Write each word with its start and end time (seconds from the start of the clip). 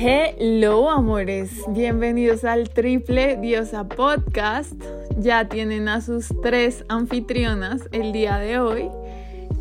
Hello 0.00 0.90
amores, 0.90 1.50
bienvenidos 1.70 2.44
al 2.44 2.70
Triple 2.70 3.36
Diosa 3.38 3.88
Podcast. 3.88 4.80
Ya 5.18 5.48
tienen 5.48 5.88
a 5.88 6.00
sus 6.00 6.28
tres 6.40 6.84
anfitrionas 6.88 7.88
el 7.90 8.12
día 8.12 8.38
de 8.38 8.60
hoy 8.60 8.88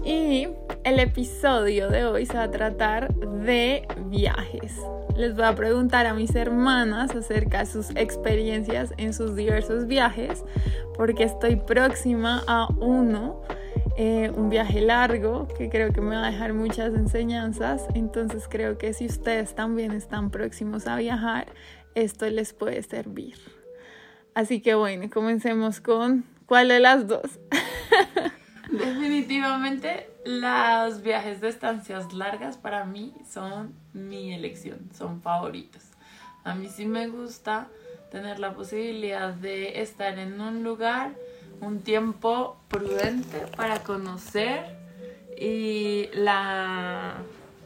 y 0.05 0.47
el 0.84 0.99
episodio 0.99 1.89
de 1.89 2.05
hoy 2.05 2.27
se 2.27 2.35
va 2.35 2.43
a 2.43 2.52
tratar 2.52 3.15
de 3.15 3.88
viajes. 4.11 4.75
Les 5.15 5.35
voy 5.35 5.45
a 5.45 5.55
preguntar 5.55 6.05
a 6.05 6.13
mis 6.13 6.35
hermanas 6.35 7.15
acerca 7.15 7.61
de 7.61 7.65
sus 7.65 7.89
experiencias 7.95 8.93
en 8.97 9.15
sus 9.15 9.35
diversos 9.35 9.88
viajes 9.88 10.43
porque 10.95 11.23
estoy 11.23 11.55
próxima 11.55 12.43
a 12.45 12.67
uno 12.79 13.41
eh, 13.99 14.31
un 14.35 14.49
viaje 14.49 14.79
largo 14.79 15.47
que 15.57 15.69
creo 15.69 15.91
que 15.91 16.01
me 16.01 16.15
va 16.15 16.27
a 16.27 16.31
dejar 16.31 16.53
muchas 16.53 16.93
enseñanzas. 16.93 17.83
Entonces 17.95 18.47
creo 18.47 18.77
que 18.77 18.93
si 18.93 19.07
ustedes 19.07 19.55
también 19.55 19.91
están 19.91 20.29
próximos 20.29 20.85
a 20.85 20.97
viajar, 20.97 21.47
esto 21.95 22.29
les 22.29 22.53
puede 22.53 22.83
servir. 22.83 23.37
Así 24.35 24.61
que 24.61 24.75
bueno, 24.75 25.09
comencemos 25.09 25.81
con 25.81 26.25
¿cuál 26.45 26.67
de 26.67 26.79
las 26.79 27.07
dos? 27.07 27.39
Definitivamente 28.71 30.11
los 30.25 31.01
viajes 31.01 31.41
de 31.41 31.49
estancias 31.49 32.13
largas 32.13 32.55
para 32.57 32.85
mí 32.85 33.15
son 33.27 33.73
mi 33.93 34.31
elección, 34.31 34.91
son 34.93 35.23
favoritos. 35.23 35.81
A 36.43 36.53
mí 36.53 36.70
sí 36.70 36.85
me 36.85 37.07
gusta 37.07 37.67
tener 38.11 38.37
la 38.37 38.53
posibilidad 38.53 39.34
de 39.34 39.81
estar 39.81 40.20
en 40.20 40.39
un 40.39 40.63
lugar 40.63 41.15
un 41.61 41.81
tiempo 41.81 42.57
prudente 42.67 43.45
para 43.55 43.79
conocer 43.79 44.77
y 45.40 46.09
la, 46.13 47.15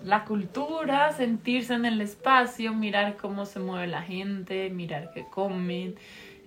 la 0.04 0.26
cultura, 0.26 1.14
sentirse 1.14 1.74
en 1.74 1.86
el 1.86 2.02
espacio, 2.02 2.74
mirar 2.74 3.18
cómo 3.18 3.46
se 3.46 3.60
mueve 3.60 3.88
la 3.88 4.02
gente, 4.02 4.70
mirar 4.70 5.12
qué 5.14 5.26
comen, 5.30 5.96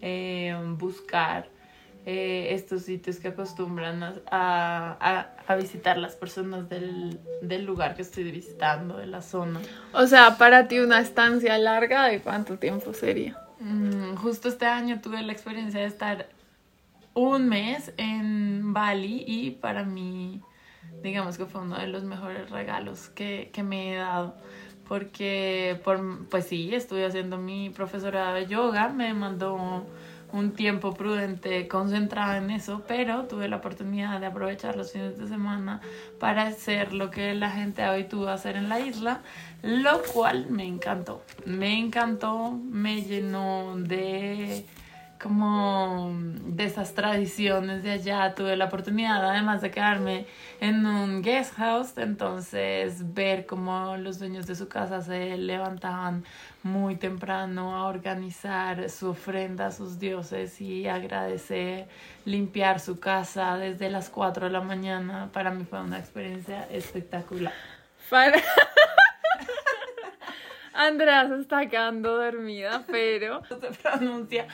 eh, 0.01 0.57
buscar 0.77 1.49
eh, 2.07 2.49
estos 2.51 2.83
sitios 2.83 3.17
que 3.17 3.29
acostumbran 3.29 4.03
a, 4.03 4.13
a, 4.31 5.31
a 5.47 5.57
visitar 5.57 5.97
las 5.97 6.15
personas 6.15 6.69
del, 6.69 7.19
del, 7.41 7.65
lugar 7.65 7.97
que 7.97 8.03
estoy 8.03 8.25
visitando, 8.25 8.99
de 8.99 9.07
la 9.07 9.23
zona. 9.23 9.61
O 9.95 10.07
sea, 10.07 10.37
para 10.37 10.69
ti 10.69 10.81
una 10.81 11.01
estancia 11.01 11.57
larga, 11.57 12.09
¿de 12.09 12.21
cuánto 12.21 12.59
tiempo 12.59 12.93
sería? 12.93 13.39
Mm, 13.59 14.17
justo 14.17 14.49
este 14.51 14.67
año 14.67 15.01
tuve 15.01 15.23
la 15.23 15.33
experiencia 15.33 15.81
de 15.81 15.87
estar 15.87 16.27
un 17.15 17.49
mes 17.49 17.93
en 17.97 18.73
Bali 18.73 19.25
y 19.27 19.53
para 19.53 19.85
mí, 19.85 20.43
digamos 21.03 21.39
que 21.39 21.47
fue 21.47 21.63
uno 21.63 21.79
de 21.79 21.87
los 21.87 22.05
mejores 22.05 22.51
regalos 22.51 23.09
que, 23.11 23.51
que 23.53 23.63
me 23.63 23.95
he 23.95 23.97
dado. 23.97 24.35
Porque, 24.87 25.81
por, 25.83 26.29
pues 26.29 26.47
sí, 26.47 26.75
estuve 26.75 27.07
haciendo 27.07 27.39
mi 27.39 27.71
profesora 27.71 28.35
de 28.35 28.47
yoga, 28.47 28.89
me 28.91 29.15
mandó 29.15 29.87
un 30.35 30.53
tiempo 30.53 30.93
prudente 30.93 31.69
concentrada 31.69 32.39
en 32.39 32.51
eso, 32.51 32.83
pero 32.89 33.25
tuve 33.25 33.49
la 33.49 33.57
oportunidad 33.57 34.19
de 34.19 34.27
aprovechar 34.27 34.77
los 34.77 34.93
fines 34.93 35.17
de 35.17 35.29
semana 35.29 35.81
para 36.19 36.49
hacer 36.49 36.93
lo 36.93 37.11
que 37.11 37.35
la 37.35 37.51
gente 37.51 37.85
habitúa 37.85 38.33
a 38.33 38.35
hacer 38.35 38.57
en 38.57 38.69
la 38.69 38.81
isla, 38.81 39.21
lo 39.63 40.03
cual 40.13 40.51
me 40.51 40.67
encantó. 40.67 41.23
Me 41.47 41.79
encantó, 41.79 42.51
me 42.51 43.03
llenó 43.03 43.77
de 43.77 44.67
como 45.25 46.13
de 46.21 46.65
esas 46.65 46.93
tradiciones 46.93 47.83
de 47.83 47.93
allá. 47.93 48.35
Tuve 48.35 48.57
la 48.57 48.67
oportunidad, 48.67 49.25
además 49.25 49.63
de 49.63 49.71
quedarme 49.71 50.27
en 50.61 50.85
un 50.85 51.23
guest 51.23 51.55
house, 51.55 51.97
entonces 51.97 53.15
ver 53.15 53.47
cómo 53.47 53.97
los 53.97 54.19
dueños 54.19 54.47
de 54.47 54.55
su 54.55 54.69
casa 54.69 55.01
se 55.01 55.39
levantaban 55.39 56.25
muy 56.63 56.97
temprano 56.97 57.75
a 57.75 57.87
organizar 57.87 58.91
su 58.91 59.09
ofrenda 59.09 59.69
a 59.69 59.73
sus 59.73 59.99
dioses 59.99 60.61
y 60.61 60.87
agradecer, 60.89 61.89
limpiar 62.27 62.79
su 62.79 63.01
casa 63.01 63.57
desde 63.57 63.89
las 63.89 64.11
4 64.11 64.45
de 64.45 64.53
la 64.53 64.61
mañana. 64.61 65.31
Para 65.33 65.51
mí 65.53 65.65
fue 65.65 65.81
una 65.81 65.99
experiencia 65.99 66.69
espectacular. 66.71 67.55
Para... 68.11 68.43
Andrea 70.75 71.29
se 71.29 71.41
está 71.41 71.67
quedando 71.67 72.17
dormida, 72.17 72.85
pero 72.91 73.43
se 73.49 73.71
pronuncia 73.81 74.49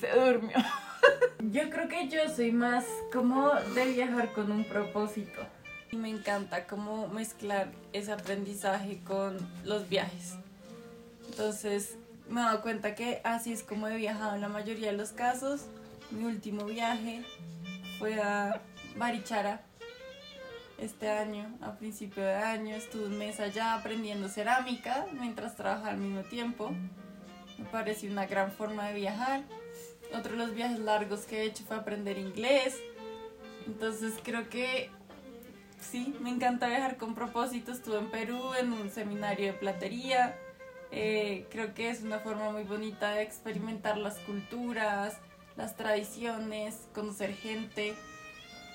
se 0.00 0.08
durmió. 0.10 0.56
Yo 1.50 1.70
creo 1.70 1.88
que 1.88 2.08
yo 2.08 2.28
soy 2.34 2.50
más 2.50 2.84
como 3.12 3.52
de 3.52 3.92
viajar 3.92 4.32
con 4.32 4.50
un 4.50 4.64
propósito. 4.64 5.40
Y 5.92 5.96
me 5.96 6.08
encanta 6.08 6.66
como 6.66 7.06
mezclar 7.08 7.70
ese 7.92 8.12
aprendizaje 8.12 9.00
con 9.04 9.38
los 9.64 9.88
viajes. 9.88 10.34
Entonces 11.28 11.96
me 12.28 12.40
he 12.40 12.44
dado 12.44 12.62
cuenta 12.62 12.94
que 12.94 13.20
así 13.22 13.52
es 13.52 13.62
como 13.62 13.86
he 13.86 13.96
viajado 13.96 14.34
en 14.34 14.40
la 14.40 14.48
mayoría 14.48 14.90
de 14.90 14.96
los 14.96 15.10
casos. 15.10 15.66
Mi 16.10 16.24
último 16.24 16.64
viaje 16.64 17.24
fue 17.98 18.20
a 18.20 18.60
Barichara 18.96 19.60
este 20.78 21.08
año, 21.08 21.56
a 21.60 21.72
principio 21.76 22.24
de 22.24 22.34
año. 22.34 22.74
Estuve 22.74 23.06
un 23.06 23.18
mes 23.18 23.38
allá 23.38 23.74
aprendiendo 23.74 24.28
cerámica 24.28 25.06
mientras 25.12 25.54
trabajaba 25.54 25.90
al 25.90 25.98
mismo 25.98 26.22
tiempo. 26.22 26.72
Me 27.58 27.64
pareció 27.66 28.10
una 28.10 28.26
gran 28.26 28.50
forma 28.50 28.88
de 28.88 28.94
viajar. 28.94 29.42
Otro 30.14 30.32
de 30.32 30.38
los 30.38 30.54
viajes 30.54 30.78
largos 30.78 31.20
que 31.20 31.38
he 31.38 31.44
hecho 31.44 31.64
fue 31.64 31.76
aprender 31.76 32.18
inglés. 32.18 32.76
Entonces 33.66 34.14
creo 34.22 34.48
que 34.48 34.90
sí, 35.80 36.14
me 36.20 36.30
encanta 36.30 36.68
viajar 36.68 36.96
con 36.96 37.14
propósito. 37.14 37.72
Estuve 37.72 37.98
en 37.98 38.10
Perú 38.10 38.54
en 38.58 38.72
un 38.72 38.90
seminario 38.90 39.46
de 39.46 39.52
platería. 39.54 40.38
Eh, 40.90 41.46
creo 41.50 41.74
que 41.74 41.90
es 41.90 42.02
una 42.02 42.20
forma 42.20 42.50
muy 42.50 42.62
bonita 42.62 43.10
de 43.12 43.22
experimentar 43.22 43.98
las 43.98 44.18
culturas, 44.20 45.18
las 45.56 45.76
tradiciones, 45.76 46.88
conocer 46.94 47.34
gente, 47.34 47.94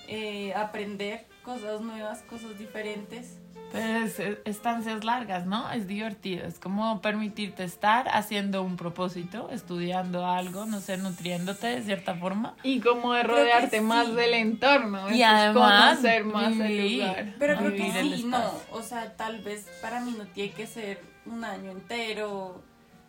eh, 0.08 0.52
aprender 0.54 1.26
cosas 1.42 1.80
nuevas, 1.80 2.22
cosas 2.22 2.58
diferentes. 2.58 3.38
Pues 3.70 4.20
estancias 4.44 5.02
largas, 5.02 5.46
¿no? 5.46 5.70
Es 5.72 5.86
divertido, 5.86 6.46
es 6.46 6.58
como 6.58 7.00
permitirte 7.00 7.64
estar 7.64 8.06
haciendo 8.08 8.62
un 8.62 8.76
propósito, 8.76 9.48
estudiando 9.50 10.26
algo, 10.26 10.66
no 10.66 10.80
sé, 10.80 10.98
nutriéndote 10.98 11.68
de 11.68 11.82
cierta 11.82 12.14
forma. 12.14 12.54
Y 12.62 12.80
como 12.80 13.14
de 13.14 13.22
rodearte 13.22 13.80
más 13.80 14.14
del 14.14 14.34
entorno. 14.34 15.10
Y 15.10 15.22
además 15.22 15.96
conocer 15.96 16.24
más 16.24 16.52
el 16.52 16.98
lugar. 16.98 17.34
Pero 17.38 17.56
creo 17.56 17.72
que 17.74 17.92
sí, 17.92 18.24
no, 18.26 18.52
o 18.72 18.82
sea, 18.82 19.16
tal 19.16 19.40
vez 19.40 19.66
para 19.80 20.00
mí 20.00 20.14
no 20.18 20.26
tiene 20.26 20.52
que 20.52 20.66
ser 20.66 21.00
un 21.24 21.42
año 21.42 21.70
entero, 21.70 22.62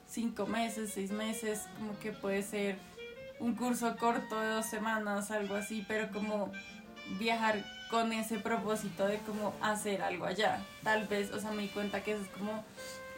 cinco 0.08 0.46
meses, 0.46 0.92
seis 0.94 1.12
meses, 1.12 1.68
como 1.78 2.00
que 2.00 2.14
puede 2.14 2.42
ser 2.42 2.78
un 3.40 3.56
curso 3.56 3.98
corto 3.98 4.40
de 4.40 4.48
dos 4.48 4.66
semanas, 4.66 5.30
algo 5.30 5.56
así, 5.56 5.84
pero 5.90 6.10
como 6.12 6.52
viajar 7.20 7.66
con 7.94 8.12
ese 8.12 8.40
propósito 8.40 9.06
de 9.06 9.20
cómo 9.20 9.54
hacer 9.62 10.02
algo 10.02 10.26
allá. 10.26 10.60
Tal 10.82 11.06
vez, 11.06 11.32
o 11.32 11.40
sea, 11.40 11.52
me 11.52 11.62
di 11.62 11.68
cuenta 11.68 12.02
que 12.02 12.14
eso 12.14 12.24
es 12.24 12.28
como 12.30 12.66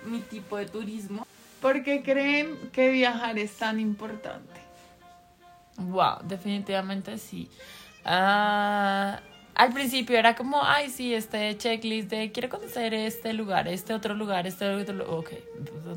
mi 0.04 0.20
tipo 0.20 0.58
de 0.58 0.66
turismo. 0.66 1.26
¿Por 1.62 1.82
qué 1.82 2.04
creen 2.04 2.58
que 2.74 2.90
viajar 2.90 3.40
es 3.40 3.56
tan 3.56 3.80
importante? 3.80 4.60
Wow, 5.78 6.18
definitivamente 6.24 7.18
sí. 7.18 7.50
Ah, 8.04 9.22
al 9.54 9.72
principio 9.72 10.18
era 10.18 10.36
como, 10.36 10.62
ay, 10.62 10.90
sí, 10.90 11.14
este 11.14 11.58
checklist 11.58 12.10
de 12.10 12.34
quiero 12.34 12.50
conocer 12.50 12.94
este 12.94 13.32
lugar, 13.32 13.70
este 13.70 13.94
otro 13.94 14.14
lugar, 14.14 14.46
este 14.46 14.68
otro 14.68 14.94
lugar. 14.94 15.14
Ok, 15.14 15.30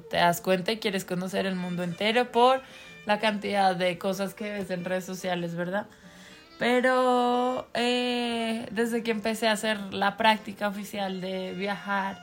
te 0.09 0.19
das 0.19 0.41
cuenta 0.41 0.71
y 0.71 0.79
quieres 0.79 1.05
conocer 1.05 1.47
el 1.47 1.57
mundo 1.57 1.83
entero 1.83 2.31
por 2.31 2.63
la 3.07 3.19
cantidad 3.19 3.75
de 3.75 3.99
cosas 3.99 4.35
que 4.35 4.53
ves 4.53 4.71
en 4.71 4.85
redes 4.85 5.05
sociales, 5.05 5.57
¿verdad? 5.57 5.89
Pero 6.59 7.69
eh, 7.75 8.67
desde 8.73 9.03
que 9.03 9.13
empecé 9.13 9.49
a 9.49 9.53
hacer 9.53 9.95
la 9.95 10.17
práctica 10.17 10.69
oficial 10.69 11.21
de 11.21 11.53
viajar, 11.55 12.19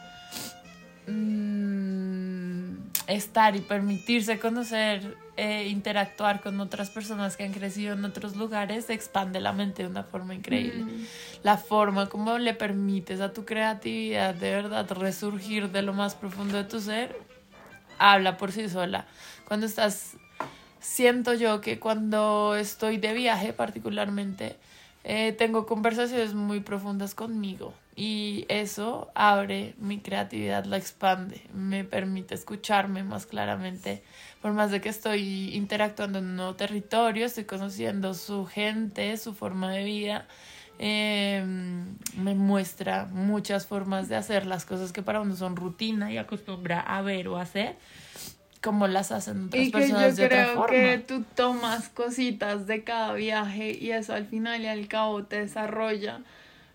mmm, 1.07 2.75
estar 3.07 3.55
y 3.55 3.61
permitirse 3.61 4.39
conocer, 4.39 5.15
eh, 5.37 5.67
interactuar 5.69 6.41
con 6.41 6.59
otras 6.59 6.89
personas 6.89 7.37
que 7.37 7.43
han 7.43 7.53
crecido 7.53 7.93
en 7.93 8.03
otros 8.03 8.35
lugares, 8.35 8.89
expande 8.89 9.39
la 9.39 9.53
mente 9.53 9.83
de 9.83 9.89
una 9.89 10.03
forma 10.03 10.33
increíble. 10.33 10.83
Mm. 10.83 11.05
La 11.43 11.57
forma 11.57 12.09
como 12.09 12.37
le 12.37 12.53
permites 12.53 13.21
a 13.21 13.31
tu 13.31 13.45
creatividad 13.45 14.33
de 14.33 14.51
verdad 14.51 14.89
resurgir 14.91 15.69
de 15.71 15.81
lo 15.81 15.93
más 15.93 16.15
profundo 16.15 16.57
de 16.57 16.63
tu 16.63 16.81
ser, 16.81 17.15
habla 17.99 18.37
por 18.37 18.51
sí 18.51 18.67
sola. 18.69 19.05
Cuando 19.47 19.65
estás 19.65 20.17
siento 20.85 21.33
yo 21.33 21.61
que 21.61 21.79
cuando 21.79 22.55
estoy 22.55 22.97
de 22.97 23.13
viaje 23.13 23.53
particularmente, 23.53 24.55
eh, 25.03 25.33
tengo 25.33 25.65
conversaciones 25.65 26.33
muy 26.33 26.59
profundas 26.59 27.15
conmigo 27.15 27.73
y 27.95 28.45
eso 28.49 29.09
abre 29.15 29.73
mi 29.79 29.99
creatividad, 29.99 30.65
la 30.65 30.77
expande, 30.77 31.41
me 31.53 31.83
permite 31.83 32.35
escucharme 32.35 33.03
más 33.03 33.25
claramente, 33.25 34.03
por 34.41 34.53
más 34.53 34.71
de 34.71 34.81
que 34.81 34.89
estoy 34.89 35.55
interactuando 35.55 36.19
en 36.19 36.25
un 36.25 36.35
nuevo 36.35 36.55
territorio, 36.55 37.25
estoy 37.25 37.45
conociendo 37.45 38.13
su 38.13 38.45
gente, 38.45 39.17
su 39.17 39.33
forma 39.33 39.71
de 39.71 39.83
vida 39.83 40.27
Em, 40.77 41.95
me 42.17 42.35
muestra 42.35 43.05
muchas 43.05 43.65
formas 43.65 44.09
de 44.09 44.17
hacer 44.17 44.45
las 44.45 44.65
cosas 44.65 44.91
que 44.91 45.01
para 45.01 45.21
uno 45.21 45.35
son 45.35 45.55
rutina 45.55 46.11
y 46.11 46.17
acostumbra 46.17 46.81
a 46.81 47.01
ver 47.01 47.29
o 47.29 47.37
hacer, 47.37 47.77
como 48.65 48.87
las 48.87 49.11
hacen 49.11 49.45
otras 49.45 49.61
y 49.61 49.65
que 49.67 49.77
personas 49.77 50.17
yo 50.17 50.23
de 50.23 50.25
otra 50.25 50.47
forma. 50.55 50.67
que 50.67 50.97
tú 50.97 51.23
tomas 51.35 51.87
cositas 51.89 52.65
de 52.65 52.83
cada 52.83 53.13
viaje 53.13 53.77
y 53.79 53.91
eso 53.91 54.13
al 54.13 54.25
final 54.25 54.63
y 54.63 54.67
al 54.67 54.87
cabo 54.87 55.23
te 55.23 55.39
desarrolla 55.41 56.21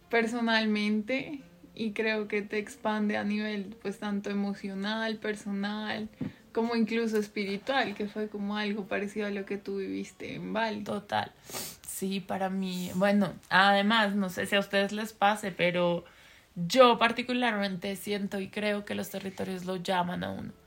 personalmente 0.08 1.40
y 1.74 1.90
creo 1.90 2.28
que 2.28 2.42
te 2.42 2.58
expande 2.58 3.16
a 3.16 3.24
nivel 3.24 3.76
pues 3.82 3.98
tanto 3.98 4.30
emocional, 4.30 5.16
personal, 5.16 6.08
como 6.52 6.76
incluso 6.76 7.18
espiritual, 7.18 7.94
que 7.96 8.06
fue 8.06 8.28
como 8.28 8.56
algo 8.56 8.84
parecido 8.84 9.26
a 9.26 9.30
lo 9.30 9.44
que 9.44 9.56
tú 9.56 9.78
viviste 9.78 10.36
en 10.36 10.52
Bali. 10.52 10.84
Total. 10.84 11.32
Sí, 11.88 12.20
para 12.20 12.50
mí, 12.50 12.92
bueno, 12.94 13.32
además, 13.48 14.14
no 14.14 14.28
sé 14.28 14.46
si 14.46 14.54
a 14.54 14.60
ustedes 14.60 14.92
les 14.92 15.12
pase, 15.12 15.50
pero 15.50 16.04
yo 16.54 16.98
particularmente 16.98 17.96
siento 17.96 18.38
y 18.38 18.48
creo 18.48 18.84
que 18.84 18.94
los 18.94 19.10
territorios 19.10 19.64
lo 19.64 19.74
llaman 19.74 20.22
a 20.22 20.30
uno. 20.30 20.59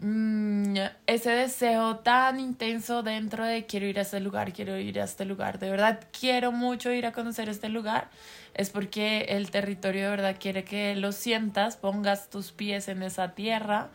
Mm, 0.00 0.76
ese 1.06 1.30
deseo 1.30 1.96
tan 1.98 2.40
intenso 2.40 3.02
dentro 3.02 3.44
de 3.44 3.64
quiero 3.64 3.86
ir 3.86 3.98
a 3.98 4.02
este 4.02 4.20
lugar, 4.20 4.52
quiero 4.52 4.76
ir 4.76 5.00
a 5.00 5.04
este 5.04 5.24
lugar, 5.24 5.58
de 5.58 5.70
verdad 5.70 6.00
quiero 6.18 6.50
mucho 6.50 6.92
ir 6.92 7.06
a 7.06 7.12
conocer 7.12 7.48
este 7.48 7.68
lugar, 7.68 8.10
es 8.54 8.70
porque 8.70 9.26
el 9.30 9.50
territorio 9.50 10.04
de 10.04 10.10
verdad 10.10 10.36
quiere 10.38 10.64
que 10.64 10.96
lo 10.96 11.12
sientas, 11.12 11.76
pongas 11.76 12.28
tus 12.28 12.50
pies 12.50 12.88
en 12.88 13.02
esa 13.02 13.34
tierra 13.34 13.88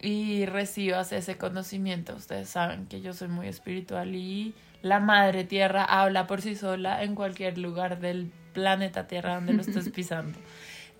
y 0.00 0.46
recibas 0.46 1.12
ese 1.12 1.36
conocimiento. 1.36 2.16
Ustedes 2.16 2.48
saben 2.48 2.86
que 2.86 3.02
yo 3.02 3.12
soy 3.12 3.28
muy 3.28 3.46
espiritual 3.46 4.14
y 4.14 4.54
la 4.82 5.00
madre 5.00 5.44
tierra 5.44 5.84
habla 5.84 6.26
por 6.26 6.40
sí 6.40 6.54
sola 6.54 7.02
en 7.04 7.14
cualquier 7.14 7.58
lugar 7.58 8.00
del 8.00 8.32
planeta 8.54 9.06
Tierra 9.06 9.34
donde 9.34 9.52
lo 9.52 9.60
estés 9.60 9.90
pisando. 9.94 10.38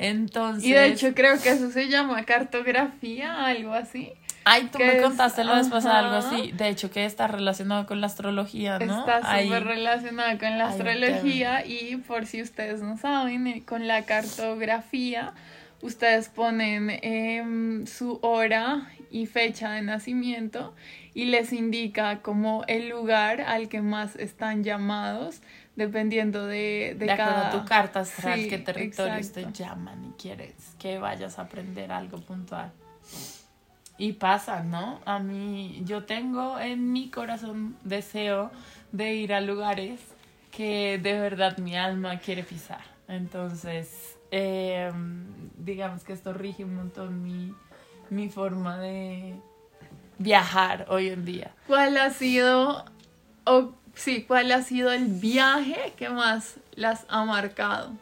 Entonces. 0.00 0.64
Y 0.64 0.72
de 0.72 0.86
hecho 0.86 1.14
creo 1.14 1.40
que 1.40 1.50
eso 1.50 1.70
se 1.70 1.88
llama 1.88 2.24
cartografía, 2.24 3.44
algo 3.46 3.74
así. 3.74 4.10
Ay, 4.44 4.68
tú 4.72 4.78
me 4.78 4.96
es- 4.96 5.02
contaste 5.02 5.44
la 5.44 5.56
vez 5.56 5.68
pasada 5.68 5.98
algo 5.98 6.14
así. 6.16 6.50
De 6.52 6.68
hecho, 6.70 6.90
que 6.90 7.04
está 7.04 7.26
relacionado 7.26 7.86
con 7.86 8.00
la 8.00 8.06
astrología, 8.06 8.78
¿no? 8.78 9.00
Está 9.00 9.20
súper 9.42 9.64
relacionada 9.64 10.38
con 10.38 10.56
la 10.56 10.68
astrología 10.68 11.64
y 11.66 11.96
por 11.96 12.24
si 12.26 12.40
ustedes 12.40 12.80
no 12.80 12.96
saben, 12.96 13.46
eh, 13.46 13.62
con 13.66 13.86
la 13.86 14.02
cartografía, 14.06 15.32
ustedes 15.82 16.28
ponen 16.30 16.90
em, 17.02 17.86
su 17.86 18.18
hora 18.22 18.88
y 19.10 19.26
fecha 19.26 19.72
de 19.72 19.82
nacimiento 19.82 20.74
y 21.14 21.26
les 21.26 21.52
indica 21.52 22.20
como 22.22 22.64
el 22.66 22.88
lugar 22.88 23.42
al 23.42 23.68
que 23.68 23.82
más 23.82 24.16
están 24.16 24.64
llamados 24.64 25.40
dependiendo 25.80 26.46
de, 26.46 26.94
de, 26.98 27.06
de 27.06 27.12
acuerdo 27.12 27.32
cada... 27.32 27.48
a 27.48 27.50
tu 27.52 27.64
carta 27.64 28.00
astral, 28.00 28.38
Sí, 28.38 28.48
qué 28.48 28.58
territorios 28.58 29.32
te 29.32 29.50
llaman 29.50 30.04
y 30.04 30.10
quieres 30.10 30.54
que 30.78 30.98
vayas 30.98 31.38
a 31.38 31.42
aprender 31.42 31.90
algo 31.90 32.18
puntual. 32.20 32.70
Y 33.96 34.12
pasa, 34.12 34.62
¿no? 34.62 35.00
A 35.06 35.18
mí, 35.20 35.80
yo 35.86 36.04
tengo 36.04 36.58
en 36.60 36.92
mi 36.92 37.10
corazón 37.10 37.76
deseo 37.82 38.50
de 38.92 39.14
ir 39.14 39.32
a 39.32 39.40
lugares 39.40 40.00
que 40.50 40.98
de 41.02 41.18
verdad 41.18 41.56
mi 41.56 41.76
alma 41.76 42.18
quiere 42.18 42.42
pisar. 42.42 42.82
Entonces, 43.08 44.18
eh, 44.30 44.92
digamos 45.56 46.04
que 46.04 46.12
esto 46.12 46.34
rige 46.34 46.62
un 46.62 46.74
montón 46.74 47.22
mi, 47.22 47.54
mi 48.10 48.28
forma 48.28 48.78
de 48.78 49.34
viajar 50.18 50.84
hoy 50.90 51.08
en 51.08 51.24
día. 51.24 51.54
¿Cuál 51.66 51.96
ha 51.96 52.10
sido, 52.10 52.84
o 53.44 53.79
sí, 54.00 54.24
cuál 54.24 54.50
ha 54.52 54.62
sido 54.62 54.90
el 54.90 55.06
viaje 55.06 55.92
que 55.96 56.08
más 56.08 56.56
las 56.74 57.04
ha 57.08 57.24
marcado? 57.24 57.92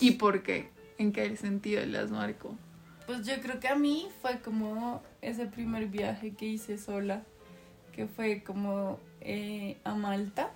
¿Y 0.00 0.12
por 0.12 0.42
qué? 0.42 0.70
¿En 0.96 1.12
qué 1.12 1.36
sentido 1.36 1.84
las 1.84 2.10
marcó? 2.10 2.56
Pues 3.06 3.26
yo 3.26 3.34
creo 3.40 3.60
que 3.60 3.68
a 3.68 3.74
mí 3.74 4.08
fue 4.22 4.40
como 4.40 5.02
ese 5.20 5.46
primer 5.46 5.86
viaje 5.86 6.32
que 6.32 6.46
hice 6.46 6.78
sola, 6.78 7.22
que 7.92 8.06
fue 8.06 8.42
como 8.42 8.98
eh, 9.20 9.76
a 9.84 9.94
Malta. 9.94 10.50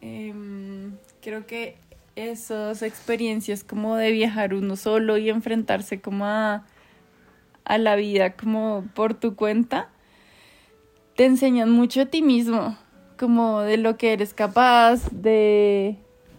Em, 0.00 0.96
creo 1.20 1.46
que 1.46 1.76
esas 2.14 2.82
experiencias 2.82 3.64
como 3.64 3.96
de 3.96 4.12
viajar 4.12 4.54
uno 4.54 4.76
solo 4.76 5.18
y 5.18 5.28
enfrentarse 5.28 6.00
como 6.00 6.24
a, 6.24 6.64
a 7.64 7.78
la 7.78 7.96
vida 7.96 8.34
como 8.34 8.84
por 8.94 9.14
tu 9.14 9.34
cuenta, 9.34 9.88
te 11.16 11.24
enseñan 11.24 11.70
mucho 11.70 12.00
de 12.00 12.06
ti 12.06 12.22
mismo, 12.22 12.76
como 13.16 13.60
de 13.60 13.76
lo 13.76 13.96
que 13.96 14.12
eres 14.12 14.34
capaz, 14.34 15.10
de, 15.10 15.96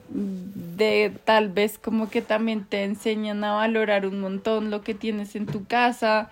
de 0.09 1.11
tal 1.25 1.49
vez 1.49 1.77
como 1.77 2.09
que 2.09 2.21
también 2.21 2.65
te 2.65 2.83
enseñan 2.83 3.43
a 3.43 3.53
valorar 3.53 4.05
un 4.05 4.19
montón 4.19 4.71
lo 4.71 4.81
que 4.81 4.93
tienes 4.93 5.35
en 5.35 5.45
tu 5.45 5.65
casa, 5.65 6.29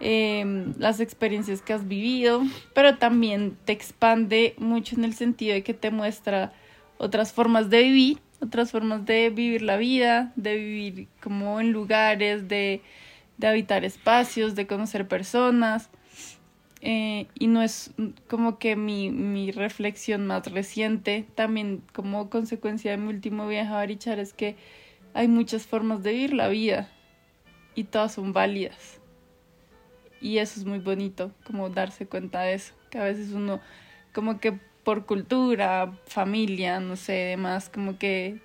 em, 0.00 0.74
las 0.78 1.00
experiencias 1.00 1.62
que 1.62 1.72
has 1.72 1.86
vivido, 1.86 2.42
pero 2.74 2.96
también 2.96 3.56
te 3.64 3.72
expande 3.72 4.54
mucho 4.58 4.96
en 4.96 5.04
el 5.04 5.14
sentido 5.14 5.54
de 5.54 5.62
que 5.62 5.74
te 5.74 5.90
muestra 5.90 6.52
otras 6.98 7.32
formas 7.32 7.70
de 7.70 7.82
vivir, 7.82 8.18
otras 8.40 8.70
formas 8.70 9.04
de 9.06 9.30
vivir 9.30 9.62
la 9.62 9.76
vida, 9.76 10.32
de 10.36 10.56
vivir 10.56 11.08
como 11.22 11.60
en 11.60 11.72
lugares, 11.72 12.48
de, 12.48 12.80
de 13.36 13.46
habitar 13.46 13.84
espacios, 13.84 14.54
de 14.54 14.66
conocer 14.66 15.06
personas. 15.08 15.90
Eh, 16.82 17.26
y 17.34 17.46
no 17.46 17.60
es 17.62 17.92
como 18.28 18.58
que 18.58 18.74
mi, 18.74 19.10
mi 19.10 19.50
reflexión 19.52 20.26
más 20.26 20.50
reciente, 20.50 21.26
también 21.34 21.82
como 21.92 22.30
consecuencia 22.30 22.90
de 22.90 22.96
mi 22.96 23.08
último 23.08 23.46
viaje 23.46 23.70
a 23.70 23.76
Barichar, 23.76 24.18
es 24.18 24.32
que 24.32 24.56
hay 25.12 25.28
muchas 25.28 25.66
formas 25.66 26.02
de 26.02 26.12
vivir 26.12 26.32
la 26.32 26.48
vida 26.48 26.90
y 27.74 27.84
todas 27.84 28.12
son 28.12 28.32
válidas. 28.32 28.98
Y 30.20 30.38
eso 30.38 30.60
es 30.60 30.66
muy 30.66 30.78
bonito, 30.78 31.32
como 31.44 31.70
darse 31.70 32.06
cuenta 32.06 32.42
de 32.42 32.54
eso, 32.54 32.74
que 32.90 32.98
a 32.98 33.04
veces 33.04 33.32
uno 33.32 33.60
como 34.14 34.38
que 34.40 34.58
por 34.84 35.06
cultura, 35.06 35.92
familia, 36.06 36.80
no 36.80 36.96
sé, 36.96 37.12
demás, 37.12 37.68
como 37.68 37.98
que 37.98 38.40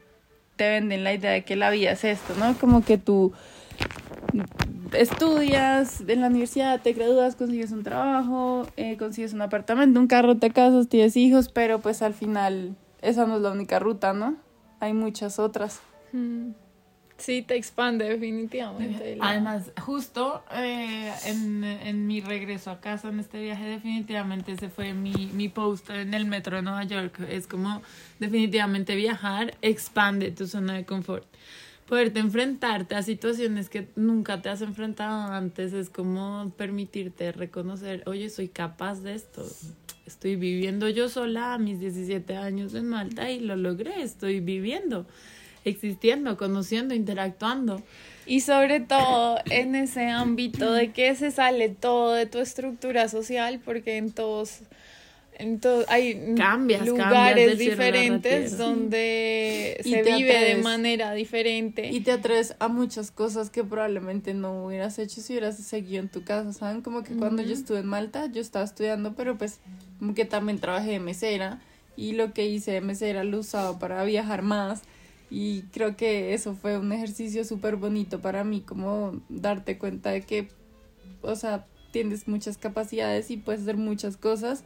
te 0.55 0.69
venden 0.69 1.03
la 1.03 1.13
idea 1.13 1.31
de 1.31 1.43
que 1.43 1.55
la 1.55 1.69
vida 1.69 1.91
es 1.91 2.03
esto, 2.03 2.33
¿no? 2.35 2.57
Como 2.57 2.83
que 2.83 2.97
tú 2.97 3.33
estudias 4.97 6.01
en 6.07 6.21
la 6.21 6.27
universidad, 6.27 6.81
te 6.81 6.94
gradúas, 6.94 7.36
consigues 7.36 7.71
un 7.71 7.83
trabajo, 7.83 8.68
eh, 8.77 8.97
consigues 8.97 9.33
un 9.33 9.42
apartamento, 9.42 10.00
un 10.00 10.07
carro, 10.07 10.36
te 10.38 10.51
casas, 10.51 10.88
tienes 10.88 11.15
hijos, 11.18 11.50
pero 11.50 11.80
pues 11.80 12.01
al 12.01 12.13
final 12.13 12.75
esa 13.01 13.25
no 13.25 13.36
es 13.38 13.42
la 13.42 13.51
única 13.51 13.80
ruta, 13.80 14.13
¿no? 14.13 14.36
Hay 14.80 14.94
muchas 14.94 15.40
otras. 15.40 15.81
Mm. 16.11 16.49
Sí, 17.18 17.42
te 17.44 17.56
expande 17.56 18.09
definitivamente. 18.09 19.16
la- 19.16 19.30
Además, 19.30 19.71
justo 19.80 20.44
eh, 20.54 21.14
en, 21.28 21.64
en 21.64 22.07
mi 22.07 22.19
regreso 22.19 22.71
a 22.71 22.81
casa 22.81 23.07
en 23.07 23.21
este 23.21 23.42
viaje, 23.42 23.64
definitivamente 23.64 24.52
ese 24.52 24.68
fue 24.68 24.94
mi, 24.94 25.30
mi 25.33 25.47
post 25.47 25.90
en 25.92 26.14
el 26.14 26.25
metro 26.25 26.57
de 26.57 26.64
Nueva 26.64 26.83
York. 26.83 27.21
Es 27.30 27.47
como 27.47 27.81
definitivamente 28.19 28.95
viajar 28.97 29.54
expande 29.61 30.31
tu 30.31 30.45
zona 30.45 30.73
de 30.73 30.83
confort. 30.85 31.25
Poderte 31.87 32.19
enfrentarte 32.19 32.95
a 32.95 33.04
situaciones 33.04 33.69
que 33.69 33.87
nunca 33.95 34.42
te 34.42 34.49
has 34.49 34.61
enfrentado 34.61 35.31
antes 35.31 35.71
es 35.71 35.92
como 35.92 36.51
permitirte 36.57 37.31
reconocer, 37.31 38.01
oye, 38.07 38.31
soy 38.31 38.47
capaz 38.47 39.01
de 39.04 39.13
esto. 39.13 39.45
Estoy 40.07 40.35
viviendo 40.35 40.89
yo 40.89 41.09
sola 41.09 41.54
a 41.54 41.57
mis 41.59 41.80
17 41.80 42.37
años 42.37 42.73
en 42.73 42.87
Malta 42.87 43.30
y 43.30 43.39
lo 43.39 43.56
logré, 43.56 44.01
estoy 44.01 44.39
viviendo, 44.39 45.06
existiendo, 45.63 46.37
conociendo, 46.37 46.95
interactuando. 46.95 47.83
Y 48.25 48.39
sobre 48.42 48.80
todo 48.80 49.37
en 49.51 49.75
ese 49.75 50.09
ámbito 50.09 50.71
de 50.71 50.92
que 50.92 51.13
se 51.13 51.30
sale 51.30 51.69
todo 51.69 52.13
de 52.13 52.25
tu 52.25 52.39
estructura 52.39 53.09
social, 53.09 53.61
porque 53.63 53.97
en 53.97 54.11
todos, 54.11 54.61
en 55.37 55.59
to- 55.59 55.85
hay 55.87 56.33
Cambias, 56.35 56.85
lugares 56.87 57.57
diferentes 57.57 58.57
donde 58.57 59.81
Y 59.83 59.89
se 59.92 60.04
vive 60.04 60.33
de 60.56 60.56
manera 60.61 61.13
diferente. 61.13 61.89
Y 61.92 62.01
te 62.01 62.11
atreves 62.11 62.56
a 62.59 62.68
muchas 62.68 63.11
cosas 63.11 63.49
que 63.49 63.63
probablemente 63.63 64.33
no 64.33 64.65
hubieras 64.65 64.97
hecho 64.99 65.21
si 65.21 65.33
hubieras 65.33 65.57
seguido 65.57 66.01
en 66.01 66.09
tu 66.09 66.23
casa, 66.23 66.54
¿saben? 66.54 66.81
Como 66.81 67.04
que 67.04 67.15
cuando 67.15 67.42
yo 67.42 67.54
estuve 67.54 67.80
en 67.80 67.87
Malta, 67.87 68.27
yo 68.27 68.42
estaba 68.42 68.65
estudiando, 68.65 69.13
pero 69.15 69.37
pues 69.37 69.59
como 69.99 70.13
que 70.13 70.25
también 70.25 70.59
trabajé 70.59 70.92
de 70.92 70.99
mesera 70.99 71.61
y 71.97 72.13
lo 72.13 72.33
que 72.33 72.47
hice 72.47 72.71
de 72.71 72.81
mesera 72.81 73.23
lo 73.23 73.39
usaba 73.39 73.80
para 73.80 74.04
viajar 74.04 74.42
más 74.42 74.81
y 75.30 75.63
creo 75.73 75.95
que 75.95 76.33
eso 76.33 76.54
fue 76.54 76.77
un 76.77 76.92
ejercicio 76.92 77.44
súper 77.45 77.77
bonito 77.77 78.21
para 78.21 78.44
mí, 78.44 78.61
como 78.61 79.21
darte 79.30 79.77
cuenta 79.77 80.11
de 80.11 80.21
que, 80.21 80.49
o 81.21 81.35
sea, 81.35 81.65
tienes 81.92 82.27
muchas 82.27 82.57
capacidades 82.57 83.31
y 83.31 83.37
puedes 83.37 83.61
hacer 83.61 83.77
muchas 83.77 84.18
cosas 84.18 84.63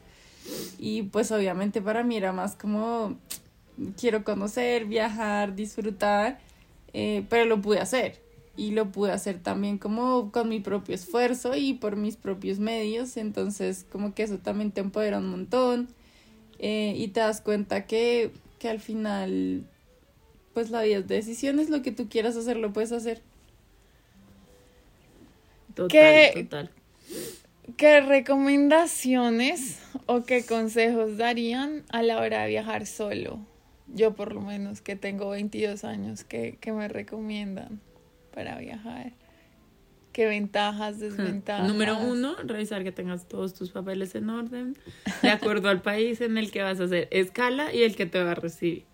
y 0.80 1.04
pues 1.04 1.32
obviamente 1.32 1.82
para 1.82 2.04
mí 2.04 2.18
era 2.18 2.32
más 2.34 2.56
como 2.56 3.18
quiero 4.00 4.24
conocer, 4.24 4.86
viajar, 4.86 5.56
disfrutar, 5.56 6.40
eh, 6.94 7.26
pero 7.30 7.46
lo 7.46 7.62
pude 7.62 7.80
hacer. 7.80 8.20
Y 8.58 8.72
lo 8.72 8.92
pude 8.92 9.12
hacer 9.14 9.40
también 9.40 9.78
como 9.78 10.32
con 10.34 10.50
mi 10.50 10.60
propio 10.60 10.94
esfuerzo 10.94 11.56
y 11.56 11.74
por 11.76 11.96
mis 11.96 12.18
propios 12.18 12.60
medios. 12.60 13.16
Entonces 13.18 13.86
como 13.90 14.14
que 14.14 14.24
eso 14.24 14.38
también 14.40 14.72
te 14.72 14.82
empodera 14.82 15.20
un 15.20 15.30
montón. 15.30 15.88
eh, 16.60 16.94
y 16.98 17.10
te 17.10 17.22
das 17.22 17.42
cuenta 17.42 17.86
que, 17.88 18.32
que 18.60 18.70
al 18.70 18.80
final 18.82 19.64
pues 20.54 20.72
la 20.72 20.82
vida 20.84 20.98
es 21.00 21.08
decisiones, 21.08 21.70
lo 21.70 21.82
que 21.82 21.92
tú 21.92 22.10
quieras 22.10 22.36
hacer 22.36 22.58
lo 22.58 22.74
puedes 22.74 22.92
hacer. 22.92 23.22
Total, 25.76 25.90
¿Qué- 25.90 26.44
total. 26.44 26.70
¿Qué 27.78 28.02
recomendaciones 28.02 29.80
o 30.06 30.24
qué 30.24 30.46
consejos 30.46 31.18
darían 31.18 31.84
a 31.90 32.02
la 32.04 32.20
hora 32.20 32.44
de 32.44 32.50
viajar 32.50 32.86
solo? 32.86 33.40
Yo 33.88 34.14
por 34.14 34.34
lo 34.34 34.42
menos 34.42 34.82
que 34.82 34.96
tengo 34.96 35.30
22 35.30 35.84
años, 35.84 36.24
¿qué, 36.24 36.58
qué 36.62 36.72
me 36.72 36.88
recomiendan 36.88 37.82
para 38.34 38.58
viajar? 38.60 39.14
¿Qué 40.14 40.26
ventajas, 40.26 41.00
desventajas? 41.00 41.68
Número 41.68 41.98
uno, 42.00 42.36
revisar 42.44 42.84
que 42.84 42.92
tengas 42.92 43.28
todos 43.28 43.54
tus 43.54 43.72
papeles 43.72 44.16
en 44.16 44.30
orden, 44.30 44.78
de 45.22 45.30
acuerdo 45.30 45.70
al 45.70 45.82
país 45.82 46.22
en 46.22 46.38
el 46.38 46.52
que 46.52 46.62
vas 46.62 46.80
a 46.80 46.86
hacer 46.86 47.08
escala 47.12 47.74
y 47.74 47.84
el 47.84 47.96
que 47.96 48.06
te 48.06 48.24
va 48.24 48.32
a 48.32 48.36
recibir. 48.36 48.86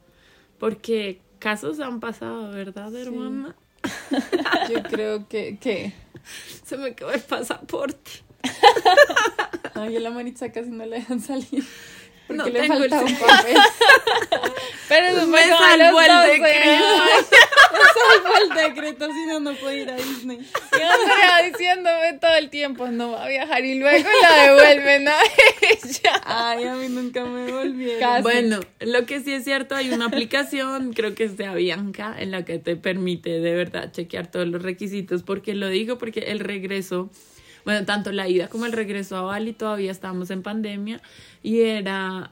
Porque 0.59 1.21
casos 1.39 1.79
han 1.79 1.99
pasado, 1.99 2.51
¿verdad, 2.51 2.93
hermana? 2.95 3.55
Yo 4.69 4.83
creo 4.83 5.27
que, 5.27 5.57
que, 5.57 5.93
Se 6.63 6.77
me 6.77 6.95
quedó 6.95 7.11
el 7.11 7.21
pasaporte. 7.21 8.11
ay, 9.75 9.97
a 9.97 9.99
la 9.99 10.09
Maritza 10.11 10.51
casi 10.51 10.69
no 10.69 10.85
le 10.85 10.97
dejan 10.97 11.19
salir. 11.21 11.63
Porque 12.27 12.37
No 12.41 12.45
le 12.49 12.59
tengo 12.61 12.83
el 12.83 12.89
falta 12.89 13.05
un 13.05 13.15
papel. 13.19 13.55
Pero 14.89 15.07
eso 15.07 15.27
Me 15.27 15.37
fue 15.37 15.51
como 15.51 15.63
a 15.63 15.77
salvó 15.77 16.01
el 16.01 16.07
12. 16.07 16.27
decreto. 16.31 16.85
Salvo 17.95 18.35
el 18.41 18.73
decreto, 18.73 19.07
si 19.07 19.25
no, 19.27 19.39
no 19.39 19.53
puede 19.55 19.81
ir 19.83 19.89
a 19.89 19.95
Disney. 19.95 20.37
Y 20.37 20.81
Andrea 20.81 21.41
diciéndome 21.51 22.13
todo 22.19 22.35
el 22.35 22.49
tiempo, 22.49 22.87
no 22.87 23.11
va 23.11 23.25
a 23.25 23.27
viajar 23.27 23.63
y 23.63 23.77
luego 23.79 24.07
la 24.21 24.43
devuelven 24.43 25.07
a 25.07 25.17
ella. 25.61 26.21
Ay, 26.25 26.63
a 26.65 26.75
mí 26.75 26.87
nunca 26.89 27.23
me 27.25 27.51
volvieron. 27.51 27.99
Casi. 27.99 28.23
Bueno, 28.23 28.59
lo 28.79 29.05
que 29.05 29.21
sí 29.21 29.33
es 29.33 29.43
cierto, 29.43 29.75
hay 29.75 29.91
una 29.91 30.05
aplicación, 30.07 30.93
creo 30.93 31.13
que 31.15 31.25
es 31.25 31.37
de 31.37 31.45
Avianca, 31.45 32.15
en 32.17 32.31
la 32.31 32.43
que 32.43 32.57
te 32.59 32.75
permite 32.75 33.39
de 33.39 33.53
verdad 33.55 33.91
chequear 33.91 34.27
todos 34.27 34.47
los 34.47 34.61
requisitos. 34.61 35.23
porque 35.23 35.53
lo 35.53 35.67
digo? 35.69 35.97
Porque 35.97 36.21
el 36.21 36.39
regreso, 36.39 37.09
bueno, 37.65 37.85
tanto 37.85 38.11
la 38.11 38.29
ida 38.29 38.47
como 38.47 38.65
el 38.65 38.71
regreso 38.71 39.17
a 39.17 39.21
Bali 39.21 39.53
todavía 39.53 39.91
estábamos 39.91 40.29
en 40.31 40.43
pandemia 40.43 41.01
y 41.41 41.61
era 41.61 42.31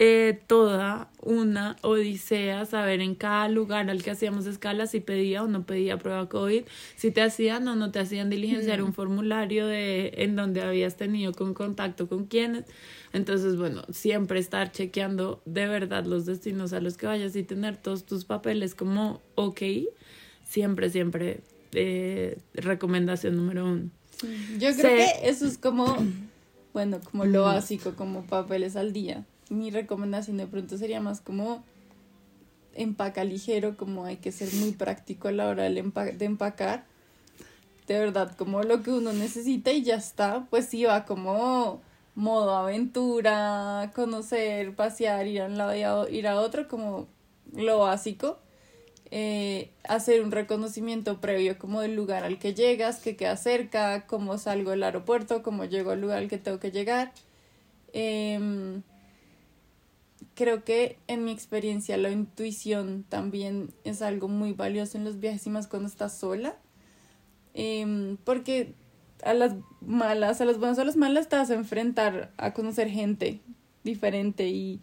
eh, 0.00 0.40
toda 0.48 1.08
una 1.22 1.76
odisea 1.82 2.66
saber 2.66 3.00
en 3.00 3.14
cada 3.14 3.48
lugar 3.48 3.88
al 3.88 4.02
que 4.02 4.10
hacíamos 4.10 4.44
escala 4.46 4.88
si 4.88 4.98
pedía 4.98 5.44
o 5.44 5.46
no 5.46 5.64
pedía 5.64 5.98
prueba 5.98 6.28
COVID, 6.28 6.64
si 6.96 7.12
te 7.12 7.22
hacían 7.22 7.68
o 7.68 7.76
no 7.76 7.92
te 7.92 8.00
hacían 8.00 8.28
diligenciar 8.28 8.82
un 8.82 8.92
formulario 8.92 9.68
de 9.68 10.12
en 10.16 10.34
donde 10.34 10.62
habías 10.62 10.96
tenido 10.96 11.32
con 11.32 11.54
contacto 11.54 12.08
con 12.08 12.26
quienes. 12.26 12.64
Entonces, 13.12 13.56
bueno, 13.56 13.84
siempre 13.92 14.40
estar 14.40 14.72
chequeando 14.72 15.40
de 15.44 15.68
verdad 15.68 16.04
los 16.04 16.26
destinos 16.26 16.72
a 16.72 16.80
los 16.80 16.96
que 16.96 17.06
vayas 17.06 17.36
y 17.36 17.44
tener 17.44 17.76
todos 17.76 18.04
tus 18.04 18.24
papeles 18.24 18.74
como 18.74 19.22
ok, 19.36 19.62
siempre, 20.42 20.90
siempre 20.90 21.40
eh, 21.72 22.38
recomendación 22.54 23.36
número 23.36 23.64
uno. 23.64 23.90
Yo 24.58 24.74
creo 24.74 24.96
que 24.96 25.28
eso 25.28 25.46
es 25.46 25.58
como, 25.58 25.96
bueno, 26.72 27.00
como 27.10 27.24
lo 27.24 27.42
básico, 27.42 27.94
como 27.94 28.22
papeles 28.24 28.76
al 28.76 28.92
día. 28.92 29.24
Mi 29.50 29.70
recomendación 29.70 30.36
de 30.36 30.46
pronto 30.46 30.78
sería 30.78 31.00
más 31.00 31.20
como 31.20 31.64
empaca 32.74 33.24
ligero, 33.24 33.76
como 33.76 34.04
hay 34.04 34.16
que 34.16 34.32
ser 34.32 34.52
muy 34.54 34.72
práctico 34.72 35.28
a 35.28 35.32
la 35.32 35.48
hora 35.48 35.64
de 35.64 36.24
empacar. 36.24 36.84
De 37.86 37.98
verdad, 37.98 38.34
como 38.36 38.62
lo 38.62 38.82
que 38.82 38.90
uno 38.90 39.12
necesita 39.12 39.72
y 39.72 39.82
ya 39.82 39.96
está. 39.96 40.46
Pues 40.48 40.66
sí, 40.66 40.84
va 40.84 41.04
como 41.04 41.80
modo 42.14 42.56
aventura, 42.56 43.92
conocer, 43.94 44.74
pasear, 44.74 45.26
ir 45.26 45.42
a 45.42 45.46
un 45.46 45.58
lado 45.58 45.74
y 45.74 45.82
a, 45.82 46.08
ir 46.10 46.26
a 46.26 46.40
otro, 46.40 46.68
como 46.68 47.08
lo 47.52 47.80
básico 47.80 48.38
eh, 49.10 49.70
hacer 49.86 50.22
un 50.22 50.32
reconocimiento 50.32 51.20
previo 51.20 51.58
como 51.58 51.80
del 51.80 51.94
lugar 51.94 52.24
al 52.24 52.38
que 52.38 52.54
llegas, 52.54 53.00
que 53.00 53.16
queda 53.16 53.36
cerca, 53.36 54.06
cómo 54.06 54.38
salgo 54.38 54.70
del 54.70 54.82
aeropuerto, 54.82 55.42
cómo 55.42 55.64
llego 55.64 55.90
al 55.90 56.00
lugar 56.00 56.18
al 56.18 56.28
que 56.28 56.38
tengo 56.38 56.58
que 56.58 56.70
llegar. 56.70 57.12
Em, 57.92 58.82
creo 60.34 60.64
que 60.64 60.98
en 61.06 61.24
mi 61.24 61.32
experiencia 61.32 61.96
la 61.96 62.10
intuición 62.10 63.04
también 63.08 63.72
es 63.84 64.02
algo 64.02 64.28
muy 64.28 64.52
valioso 64.52 64.98
en 64.98 65.04
los 65.04 65.20
viajes 65.20 65.46
y 65.46 65.50
más 65.50 65.68
cuando 65.68 65.88
estás 65.88 66.16
sola. 66.18 66.56
Em, 67.54 68.16
porque 68.24 68.74
a 69.22 69.34
las 69.34 69.54
malas, 69.80 70.40
a 70.40 70.44
las 70.44 70.58
buenas 70.58 70.78
o 70.78 70.82
a 70.82 70.84
las 70.84 70.96
malas 70.96 71.28
te 71.28 71.36
vas 71.36 71.50
a 71.50 71.54
enfrentar 71.54 72.32
a 72.36 72.52
conocer 72.52 72.88
gente 72.90 73.40
diferente 73.84 74.48
y, 74.48 74.80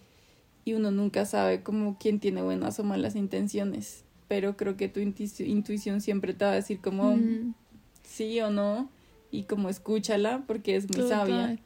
y 0.64 0.74
uno 0.74 0.92
nunca 0.92 1.26
sabe 1.26 1.64
como 1.64 1.98
quién 2.00 2.20
tiene 2.20 2.42
buenas 2.42 2.80
o 2.80 2.84
malas 2.84 3.16
intenciones. 3.16 4.06
Pero 4.32 4.56
creo 4.56 4.78
que 4.78 4.88
tu 4.88 5.02
intuici- 5.02 5.46
intuición 5.46 6.00
siempre 6.00 6.34
te 6.34 6.46
va 6.46 6.52
a 6.54 6.56
decir 6.56 6.80
como 6.80 7.18
Mm, 7.18 7.54
sí 8.02 8.40
o 8.40 8.50
no 8.50 8.90
y 9.30 9.44
como 9.44 9.68
escúchala 9.68 10.44
porque 10.48 10.78
es 10.78 10.86
muy 10.90 11.02
total. 11.02 11.28
sabia. 11.28 11.58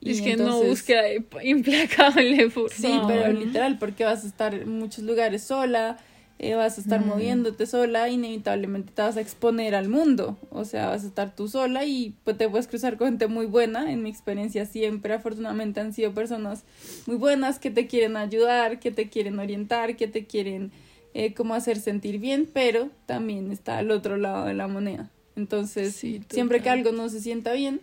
Y 0.00 0.10
Es 0.10 0.20
que 0.20 0.36
no 0.36 0.60
entonces- 0.62 0.84
de- 0.84 1.24
implacable, 1.44 2.50
por 2.50 2.72
Sí, 2.72 2.92
pero 3.06 3.32
literal, 3.32 3.78
porque 3.78 4.02
vas 4.02 4.24
a 4.24 4.26
estar 4.26 4.52
en 4.54 4.68
muchos 4.80 5.04
lugares 5.04 5.44
sola, 5.44 5.96
eh, 6.40 6.54
vas 6.56 6.76
a 6.76 6.80
estar 6.80 7.00
Mm. 7.04 7.06
moviéndote 7.06 7.66
sola, 7.66 8.08
inevitablemente 8.08 8.92
te 8.92 9.02
vas 9.02 9.16
a 9.16 9.20
exponer 9.20 9.76
al 9.76 9.88
mundo. 9.88 10.36
O 10.50 10.64
sea, 10.64 10.88
vas 10.88 11.04
a 11.04 11.06
estar 11.06 11.36
tú 11.36 11.46
sola 11.46 11.84
y 11.84 12.16
pues, 12.24 12.36
te 12.36 12.48
puedes 12.48 12.66
cruzar 12.66 12.96
con 12.96 13.06
gente 13.10 13.28
muy 13.28 13.46
buena. 13.46 13.92
En 13.92 14.02
mi 14.02 14.10
experiencia 14.10 14.66
siempre, 14.66 15.14
afortunadamente, 15.14 15.78
han 15.78 15.92
sido 15.92 16.12
personas 16.12 16.64
muy 17.06 17.14
buenas 17.16 17.60
que 17.60 17.70
te 17.70 17.86
quieren 17.86 18.16
ayudar, 18.16 18.80
que 18.80 18.90
te 18.90 19.08
quieren 19.08 19.38
orientar, 19.38 19.96
que 19.96 20.08
te 20.08 20.26
quieren 20.26 20.72
eh, 21.18 21.32
como 21.32 21.54
hacer 21.54 21.78
sentir 21.80 22.18
bien, 22.18 22.46
pero 22.52 22.90
también 23.06 23.50
está 23.50 23.78
al 23.78 23.90
otro 23.90 24.18
lado 24.18 24.44
de 24.44 24.52
la 24.52 24.68
moneda. 24.68 25.10
Entonces, 25.34 25.94
Sí, 25.94 26.20
siempre 26.28 26.60
que 26.60 26.68
algo 26.68 26.92
no 26.92 27.08
se 27.08 27.20
sienta 27.20 27.54
bien, 27.54 27.80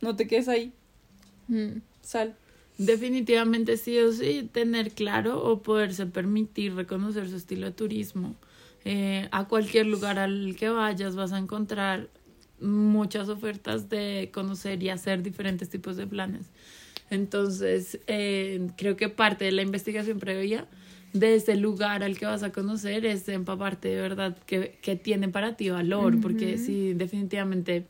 no 0.00 0.16
te 0.16 0.26
quedes 0.26 0.48
ahí, 0.48 0.72
Mm. 1.48 1.80
sal. 2.00 2.36
Definitivamente 2.78 3.76
sí 3.76 3.98
o 3.98 4.10
sí, 4.12 4.48
tener 4.50 4.92
claro 4.92 5.42
o 5.44 5.60
poderse 5.62 6.06
permitir 6.06 6.74
reconocer 6.74 7.28
su 7.28 7.36
estilo 7.36 7.66
de 7.66 7.72
turismo. 7.72 8.34
Eh, 8.86 9.28
a 9.30 9.46
cualquier 9.46 9.86
lugar 9.86 10.18
al 10.18 10.56
que 10.58 10.70
vayas 10.70 11.14
vas 11.16 11.32
a 11.32 11.38
encontrar 11.38 12.08
muchas 12.60 13.28
ofertas 13.28 13.90
de 13.90 14.30
conocer 14.32 14.82
y 14.82 14.88
hacer 14.88 15.22
diferentes 15.22 15.68
tipos 15.68 15.98
de 15.98 16.06
planes. 16.06 16.46
Entonces, 17.10 17.98
eh, 18.06 18.68
creo 18.78 18.96
que 18.96 19.10
parte 19.10 19.44
de 19.44 19.52
la 19.52 19.60
investigación 19.62 20.18
previa 20.18 20.66
de 21.12 21.34
ese 21.34 21.56
lugar 21.56 22.02
al 22.02 22.18
que 22.18 22.26
vas 22.26 22.42
a 22.42 22.50
conocer 22.52 23.04
es 23.06 23.28
empaparte 23.28 23.88
de 23.88 24.00
verdad 24.00 24.36
que, 24.46 24.78
que 24.82 24.96
tiene 24.96 25.28
para 25.28 25.56
ti 25.56 25.70
valor, 25.70 26.20
porque 26.20 26.58
si 26.58 26.94
definitivamente 26.94 27.86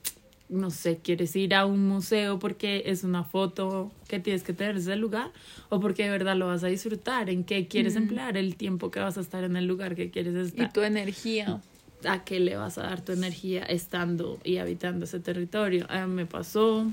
no 0.50 0.70
sé, 0.70 0.98
quieres 0.98 1.34
ir 1.36 1.54
a 1.54 1.64
un 1.64 1.86
museo 1.86 2.38
porque 2.38 2.82
es 2.86 3.04
una 3.04 3.22
foto 3.22 3.92
que 4.08 4.18
tienes 4.18 4.42
que 4.42 4.52
tener 4.52 4.74
de 4.74 4.80
ese 4.80 4.96
lugar 4.96 5.30
o 5.68 5.78
porque 5.80 6.04
de 6.04 6.10
verdad 6.10 6.36
lo 6.36 6.48
vas 6.48 6.64
a 6.64 6.66
disfrutar, 6.66 7.30
en 7.30 7.44
qué 7.44 7.68
quieres 7.68 7.96
emplear 7.96 8.36
el 8.36 8.56
tiempo 8.56 8.90
que 8.90 8.98
vas 9.00 9.16
a 9.16 9.20
estar 9.20 9.44
en 9.44 9.56
el 9.56 9.66
lugar 9.66 9.94
que 9.94 10.10
quieres 10.10 10.34
Y 10.34 10.40
estar, 10.48 10.72
tu 10.72 10.82
energía. 10.82 11.60
a 12.04 12.24
qué 12.24 12.40
le 12.40 12.56
vas 12.56 12.78
a 12.78 12.82
dar 12.82 13.00
tu 13.04 13.12
energía 13.12 13.62
estando 13.62 14.38
y 14.42 14.56
habitando 14.56 15.04
ese 15.04 15.20
territorio. 15.20 15.86
A 15.88 16.06
mí 16.06 16.14
me 16.14 16.26
pasó 16.26 16.90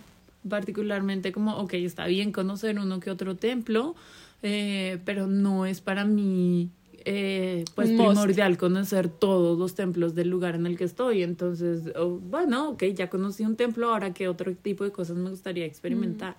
particularmente 0.48 1.32
como, 1.32 1.58
ok, 1.58 1.74
está 1.74 2.06
bien 2.06 2.32
conocer 2.32 2.78
uno 2.80 3.00
que 3.00 3.10
otro 3.10 3.36
templo, 3.36 3.96
eh, 4.44 5.00
pero 5.06 5.28
no 5.28 5.66
es 5.66 5.82
para 5.82 6.06
mí 6.06 6.72
eh, 7.10 7.64
pues 7.74 7.88
primordial 7.88 8.58
conocer 8.58 9.08
todos 9.08 9.58
los 9.58 9.76
templos 9.76 10.14
del 10.14 10.30
lugar 10.30 10.56
en 10.56 10.66
el 10.66 10.78
que 10.78 10.84
estoy. 10.84 11.24
Entonces, 11.24 11.94
oh, 11.96 12.20
bueno, 12.20 12.72
ok, 12.72 12.84
ya 12.94 13.10
conocí 13.10 13.46
un 13.46 13.56
templo, 13.56 13.90
ahora 13.90 14.14
qué 14.14 14.28
otro 14.28 14.54
tipo 14.56 14.84
de 14.84 14.92
cosas 14.92 15.16
me 15.16 15.30
gustaría 15.30 15.64
experimentar. 15.66 16.36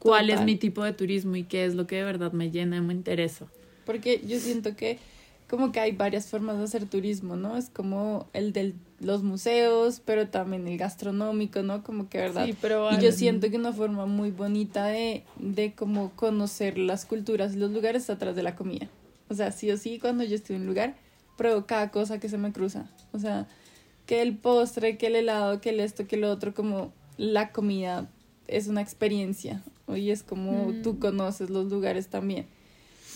¿Cuál 0.00 0.30
es 0.30 0.40
mi 0.42 0.56
tipo 0.56 0.82
de 0.82 0.92
turismo 0.92 1.36
y 1.36 1.44
qué 1.44 1.64
es 1.64 1.76
lo 1.76 1.86
que 1.86 1.96
de 1.96 2.04
verdad 2.04 2.32
me 2.32 2.50
llena 2.50 2.78
y 2.78 2.80
me 2.80 2.94
interesa? 2.94 3.46
Porque 3.86 4.20
yo 4.26 4.40
siento 4.40 4.74
que 4.74 4.98
como 5.48 5.70
que 5.70 5.78
hay 5.78 5.92
varias 5.92 6.26
formas 6.26 6.58
de 6.58 6.64
hacer 6.64 6.86
turismo, 6.86 7.36
¿no? 7.36 7.56
Es 7.56 7.70
como 7.70 8.28
el 8.32 8.52
de 8.52 8.74
los 9.00 9.22
museos, 9.22 10.00
pero 10.04 10.28
también 10.28 10.66
el 10.66 10.76
gastronómico, 10.78 11.62
¿no? 11.62 11.84
Como 11.84 12.08
que, 12.08 12.18
¿verdad? 12.18 12.46
Sí, 12.46 12.54
pero 12.60 12.92
y 12.92 13.00
yo 13.00 13.12
siento 13.12 13.48
que 13.50 13.56
una 13.56 13.72
forma 13.72 14.06
muy 14.06 14.30
bonita 14.30 14.86
de, 14.86 15.24
de 15.38 15.72
como 15.74 16.10
conocer 16.16 16.78
las 16.78 17.04
culturas 17.04 17.54
y 17.54 17.58
los 17.58 17.70
lugares 17.70 18.04
es 18.04 18.10
a 18.10 18.18
través 18.18 18.34
de 18.36 18.42
la 18.42 18.56
comida. 18.56 18.88
O 19.28 19.34
sea, 19.34 19.52
sí 19.52 19.70
o 19.70 19.76
sí, 19.76 19.98
cuando 19.98 20.24
yo 20.24 20.34
estoy 20.34 20.56
en 20.56 20.62
un 20.62 20.68
lugar, 20.68 20.96
pruebo 21.36 21.66
cada 21.66 21.90
cosa 21.90 22.18
que 22.18 22.28
se 22.28 22.38
me 22.38 22.52
cruza. 22.52 22.90
O 23.12 23.18
sea, 23.18 23.46
que 24.06 24.22
el 24.22 24.36
postre, 24.36 24.96
que 24.98 25.08
el 25.08 25.16
helado, 25.16 25.60
que 25.60 25.70
el 25.70 25.80
esto, 25.80 26.06
que 26.08 26.16
lo 26.16 26.30
otro, 26.30 26.54
como 26.54 26.92
la 27.18 27.52
comida 27.52 28.08
es 28.48 28.66
una 28.68 28.80
experiencia. 28.80 29.62
Y 29.94 30.10
es 30.10 30.22
como 30.22 30.70
Mm. 30.72 30.82
tú 30.82 30.98
conoces 30.98 31.50
los 31.50 31.70
lugares 31.70 32.08
también. 32.08 32.46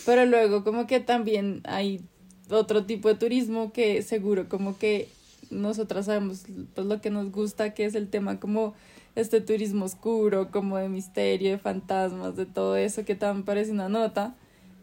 Pero 0.06 0.26
luego 0.26 0.64
como 0.64 0.86
que 0.86 1.00
también 1.00 1.60
hay 1.64 2.02
otro 2.50 2.84
tipo 2.84 3.08
de 3.08 3.14
turismo 3.14 3.72
que 3.72 4.02
seguro 4.02 4.48
como 4.48 4.78
que 4.78 5.08
nosotras 5.52 6.06
sabemos 6.06 6.44
pues 6.74 6.86
lo 6.86 7.00
que 7.00 7.10
nos 7.10 7.30
gusta, 7.30 7.74
que 7.74 7.84
es 7.84 7.94
el 7.94 8.08
tema 8.08 8.40
como 8.40 8.74
este 9.14 9.40
turismo 9.40 9.84
oscuro, 9.84 10.50
como 10.50 10.78
de 10.78 10.88
misterio, 10.88 11.50
de 11.50 11.58
fantasmas, 11.58 12.34
de 12.36 12.46
todo 12.46 12.76
eso 12.76 13.04
que 13.04 13.14
también 13.14 13.44
parece 13.44 13.70
una 13.70 13.88
nota. 13.88 14.34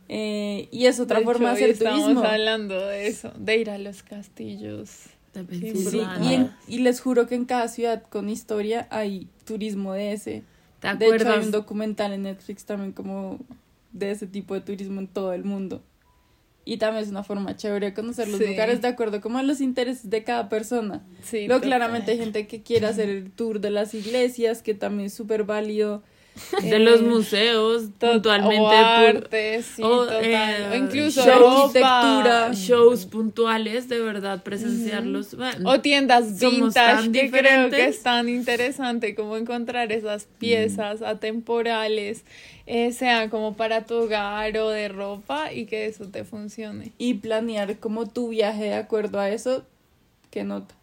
Eh, 0.08 0.68
y 0.72 0.86
es 0.86 1.00
otra 1.00 1.20
De 1.20 1.26
forma 1.26 1.50
hecho, 1.52 1.58
de 1.60 1.64
hoy 1.66 1.72
hacer 1.72 1.84
estamos 1.84 2.02
turismo. 2.06 2.24
hablando 2.24 2.80
de 2.88 3.08
eso, 3.08 3.32
de 3.38 3.58
ir 3.58 3.70
a 3.70 3.78
los 3.78 4.02
castillos. 4.04 4.90
Sí, 5.52 6.02
y, 6.22 6.34
en- 6.34 6.52
y 6.68 6.80
les 6.80 7.00
juro 7.02 7.28
que 7.28 7.36
en 7.36 7.46
cada 7.46 7.68
ciudad 7.68 8.04
con 8.10 8.30
historia 8.30 8.88
hay 8.90 9.28
turismo 9.46 9.94
de 9.94 10.14
ese. 10.14 10.44
¿Te 10.80 10.96
De 10.96 11.06
hecho, 11.06 11.30
hay 11.30 11.44
un 11.46 11.52
documental 11.52 12.14
en 12.14 12.24
Netflix 12.24 12.66
también 12.66 12.92
como 12.94 13.38
de 13.92 14.12
ese 14.12 14.26
tipo 14.28 14.54
de 14.56 14.62
turismo 14.62 15.00
en 15.00 15.08
todo 15.08 15.34
el 15.34 15.44
mundo. 15.44 15.84
Y 16.72 16.78
también 16.78 17.04
es 17.04 17.10
una 17.10 17.24
forma 17.24 17.56
chévere 17.56 17.88
de 17.88 17.94
conocer 17.96 18.28
los 18.28 18.38
Sí. 18.40 18.46
lugares 18.46 18.80
de 18.84 18.90
acuerdo 18.90 19.22
como 19.22 19.40
a 19.40 19.44
los 19.44 19.60
intereses 19.60 20.08
de 20.12 20.24
cada 20.24 20.50
persona. 20.50 21.04
Sí, 21.24 21.48
Luego, 21.48 21.64
claramente 21.64 22.12
hay 22.12 22.20
gente 22.20 22.46
que 22.46 22.62
quiere 22.62 22.86
hacer 22.86 23.10
el 23.10 23.32
tour 23.32 23.60
de 23.60 23.72
las 23.72 23.96
iglesias, 23.96 24.62
que 24.62 24.76
también 24.76 25.08
es 25.08 25.14
súper 25.16 25.46
válido. 25.46 26.04
De 26.62 26.75
Eh, 26.75 26.79
los 26.79 27.01
museos, 27.01 27.84
Tot- 28.00 28.12
puntualmente. 28.13 28.60
o 28.60 28.69
arte, 28.69 29.62
sí, 29.63 29.81
o, 29.84 30.05
total. 30.05 30.24
eh, 30.25 30.69
o 30.72 30.75
incluso 30.75 31.24
show, 31.24 31.39
ropa. 31.39 31.62
arquitectura. 31.63 32.53
shows 32.53 33.05
puntuales, 33.05 33.88
de 33.89 34.00
verdad, 34.01 34.41
presenciarlos. 34.43 35.36
Bueno, 35.36 35.69
O 35.69 35.79
tiendas 35.79 36.39
vintage 36.39 37.12
que 37.12 37.29
creo 37.31 37.69
que 37.69 37.86
es 37.88 38.03
tan 38.03 38.29
interesante 38.29 39.15
como 39.15 39.38
encontrar 39.38 39.91
esas 39.91 40.25
piezas 40.39 41.01
atemporales, 41.01 42.24
eh, 42.65 42.91
sean 42.91 43.29
como 43.29 43.55
para 43.55 43.86
tu 43.86 43.96
hogar 43.96 44.55
o 44.58 44.69
de 44.69 44.89
ropa 44.89 45.51
y 45.51 45.65
que 45.65 45.86
eso 45.88 46.05
te 46.08 46.24
funcione. 46.24 46.91
Y 46.98 47.15
planear 47.15 47.77
como 47.79 48.08
tu 48.08 48.29
viaje 48.29 48.63
de 48.65 48.74
acuerdo 48.75 49.19
a 49.19 49.29
eso, 49.29 49.65
que 50.31 50.43
nota. 50.43 50.75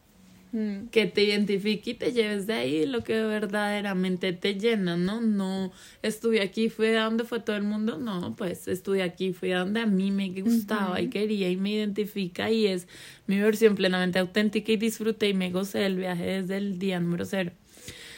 Mm. 0.57 0.89
que 0.89 1.05
te 1.05 1.23
identifique 1.23 1.91
y 1.91 1.95
te 1.95 2.13
lleves 2.13 2.47
de 2.47 2.55
ahí 2.55 2.87
lo 2.87 3.05
que 3.05 3.13
verdaderamente 3.23 4.33
te 4.33 4.55
llena, 4.55 4.97
¿no? 4.97 5.21
No 5.21 5.71
estuve 6.01 6.41
aquí, 6.41 6.71
fui 6.71 6.87
a 6.95 7.05
donde 7.05 7.25
fue 7.25 7.41
todo 7.41 7.57
el 7.57 7.63
mundo, 7.63 7.99
no, 7.99 8.35
pues 8.37 8.67
estuve 8.67 9.03
aquí, 9.03 9.35
fui 9.35 9.53
a 9.53 9.59
donde 9.59 9.81
a 9.81 9.87
mí 9.87 10.11
me 10.11 10.31
gustaba 10.41 10.99
y 11.03 11.11
quería 11.11 11.51
y 11.51 11.59
me 11.59 11.73
identifica 11.73 12.51
y 12.51 12.69
es 12.69 12.89
mi 13.27 13.39
versión 13.39 13.75
plenamente 13.75 14.19
auténtica 14.19 14.73
y 14.73 14.79
disfruté 14.79 15.29
y 15.29 15.35
me 15.35 15.51
gocé 15.51 15.81
del 15.81 15.97
viaje 15.97 16.25
desde 16.25 16.57
el 16.57 16.79
día 16.79 17.01
número 17.01 17.27
cero. 17.27 17.53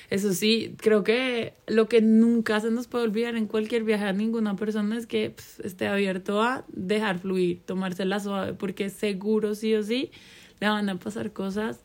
Eso 0.09 0.33
sí, 0.33 0.77
creo 0.79 1.03
que 1.03 1.55
lo 1.67 1.89
que 1.89 2.03
nunca 2.03 2.61
se 2.61 2.71
nos 2.71 2.87
puede 2.87 3.03
olvidar 3.03 3.35
en 3.35 3.49
cualquier 3.49 3.83
viaje 3.83 4.05
a 4.05 4.13
ninguna 4.13 4.55
persona 4.55 4.97
es 4.97 5.09
que 5.09 5.31
pues, 5.31 5.59
esté 5.65 5.89
abierto 5.89 6.41
a 6.41 6.65
dejar 6.69 7.19
fluir, 7.19 7.63
tomársela 7.67 8.21
suave, 8.21 8.53
porque 8.53 8.91
seguro 8.91 9.57
sí 9.57 9.75
o 9.75 9.83
sí 9.83 10.13
le 10.61 10.69
van 10.69 10.89
a 10.89 11.01
pasar 11.01 11.33
cosas 11.33 11.81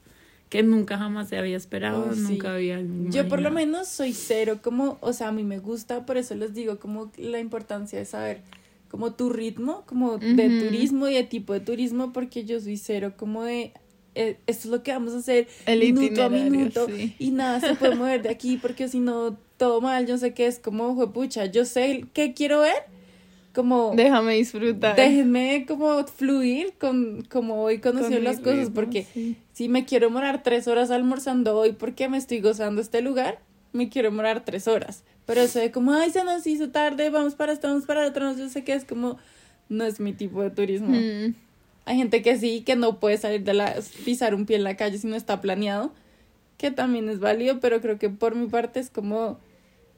que 0.54 0.62
nunca 0.62 1.00
jamás 1.00 1.30
se 1.30 1.38
había 1.40 1.58
esperado, 1.58 2.10
Oh, 2.12 2.14
sí. 2.14 2.22
nunca 2.22 2.54
había 2.54 2.80
Yo 3.10 3.28
por 3.28 3.42
lo 3.42 3.50
imaginado. 3.50 3.54
menos 3.56 3.88
soy 3.88 4.14
cero, 4.14 4.60
como, 4.62 5.00
o 5.02 5.12
sea, 5.12 5.30
a 5.30 5.32
mí 5.32 5.44
me 5.44 5.58
gusta, 5.58 6.06
por 6.06 6.16
eso 6.18 6.36
les 6.36 6.54
digo 6.54 6.78
como 6.78 7.12
la 7.18 7.40
importancia 7.40 7.98
de 7.98 8.06
saber 8.06 8.42
como 8.88 9.14
tu 9.16 9.32
ritmo, 9.32 9.84
como 9.88 10.20
de 10.20 10.60
turismo 10.60 11.08
y 11.08 11.16
de 11.16 11.24
tipo 11.24 11.54
de 11.54 11.60
turismo, 11.60 12.14
porque 12.14 12.46
yo 12.46 12.60
soy 12.62 12.78
cero, 12.78 13.14
como 13.18 13.44
de, 13.44 13.74
eh, 14.14 14.38
esto 14.46 14.68
es 14.68 14.72
lo 14.72 14.84
que 14.84 14.92
vamos 14.92 15.16
a 15.16 15.18
hacer 15.18 15.48
El 15.66 15.80
minuto 15.80 16.22
a 16.24 16.30
minuto 16.30 16.86
sí. 16.88 17.16
y 17.18 17.32
nada 17.32 17.60
se 17.60 17.74
puede 17.74 17.96
mover 17.96 18.22
de 18.22 18.30
aquí 18.30 18.58
porque 18.58 18.88
si 18.88 19.00
no, 19.00 19.36
todo 19.58 19.82
mal, 19.82 20.06
yo 20.06 20.20
sé 20.20 20.36
que 20.36 20.46
es 20.46 20.60
como, 20.60 20.94
juepucha, 20.94 21.48
yo 21.48 21.66
sé 21.66 22.06
qué 22.14 22.36
quiero 22.36 22.60
ver, 22.62 22.76
como... 23.54 23.94
Déjame 23.96 24.36
disfrutar. 24.36 24.96
Déjenme 24.96 25.66
como 25.68 26.06
fluir 26.06 26.74
con 26.80 27.24
como 27.30 27.58
voy 27.58 27.80
conociendo 27.80 28.18
Con 28.18 28.24
las 28.26 28.40
cosas, 28.40 28.58
ritmo, 28.58 28.74
porque 28.74 29.06
sí. 29.14 29.38
si 29.54 29.70
me 29.70 29.86
quiero 29.86 30.10
morar 30.10 30.44
tres 30.44 30.68
horas 30.68 30.92
almorzando 30.92 31.58
hoy 31.58 31.74
porque 31.74 32.10
me 32.10 32.18
estoy 32.18 32.42
gozando 32.42 32.82
este 32.82 33.02
lugar, 33.02 33.40
me 33.72 33.90
quiero 33.90 34.12
morar 34.12 34.44
tres 34.46 34.68
horas. 34.68 35.04
Pero 35.26 35.42
eso 35.42 35.60
de 35.60 35.72
como, 35.72 35.94
ay, 35.94 36.12
se 36.12 36.24
nos 36.24 36.46
hizo 36.48 36.70
tarde, 36.70 37.10
vamos 37.10 37.36
para 37.36 37.54
esto, 37.54 37.68
vamos 37.68 37.86
para 37.86 38.06
otro, 38.06 38.26
no, 38.26 38.38
yo 38.38 38.50
sé 38.50 38.64
que 38.64 38.74
es 38.74 38.86
como, 38.86 39.18
no 39.70 39.84
es 39.86 40.00
mi 40.00 40.14
tipo 40.14 40.42
de 40.42 40.50
turismo. 40.50 40.90
Mm. 40.90 41.36
Hay 41.86 41.98
gente 41.98 42.22
que 42.22 42.38
sí, 42.38 42.62
que 42.62 42.76
no 42.76 43.00
puede 43.00 43.18
salir 43.18 43.44
de 43.44 43.54
la, 43.54 43.76
pisar 44.06 44.36
un 44.36 44.46
pie 44.46 44.58
en 44.58 44.64
la 44.64 44.76
calle 44.76 44.98
si 44.98 45.08
no 45.08 45.16
está 45.16 45.42
planeado, 45.42 45.94
que 46.58 46.72
también 46.72 47.10
es 47.10 47.20
válido, 47.20 47.60
pero 47.60 47.82
creo 47.82 47.98
que 48.00 48.10
por 48.10 48.36
mi 48.36 48.48
parte 48.48 48.80
es 48.80 48.90
como, 48.90 49.40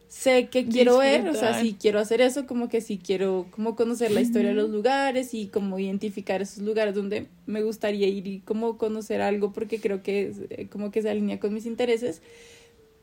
sé 0.07 0.47
que 0.49 0.65
quiero 0.65 0.99
ver, 0.99 1.21
o 1.21 1.33
sea, 1.33 1.49
Disfrutar. 1.49 1.61
si 1.61 1.73
quiero 1.73 1.99
hacer 1.99 2.21
eso, 2.21 2.45
como 2.45 2.69
que 2.69 2.81
sí 2.81 2.99
quiero 3.03 3.47
como 3.51 3.75
conocer 3.75 4.11
la 4.11 4.21
historia 4.21 4.49
de 4.49 4.55
los 4.55 4.69
lugares 4.69 5.33
y 5.33 5.47
como 5.47 5.79
identificar 5.79 6.41
esos 6.41 6.63
lugares 6.63 6.95
donde 6.95 7.27
me 7.45 7.61
gustaría 7.63 8.07
ir 8.07 8.27
y 8.27 8.39
como 8.39 8.77
conocer 8.77 9.21
algo 9.21 9.51
porque 9.51 9.79
creo 9.79 10.03
que 10.03 10.27
es, 10.27 10.37
eh, 10.49 10.67
como 10.69 10.91
que 10.91 11.01
se 11.01 11.09
alinea 11.09 11.39
con 11.39 11.53
mis 11.53 11.65
intereses, 11.65 12.21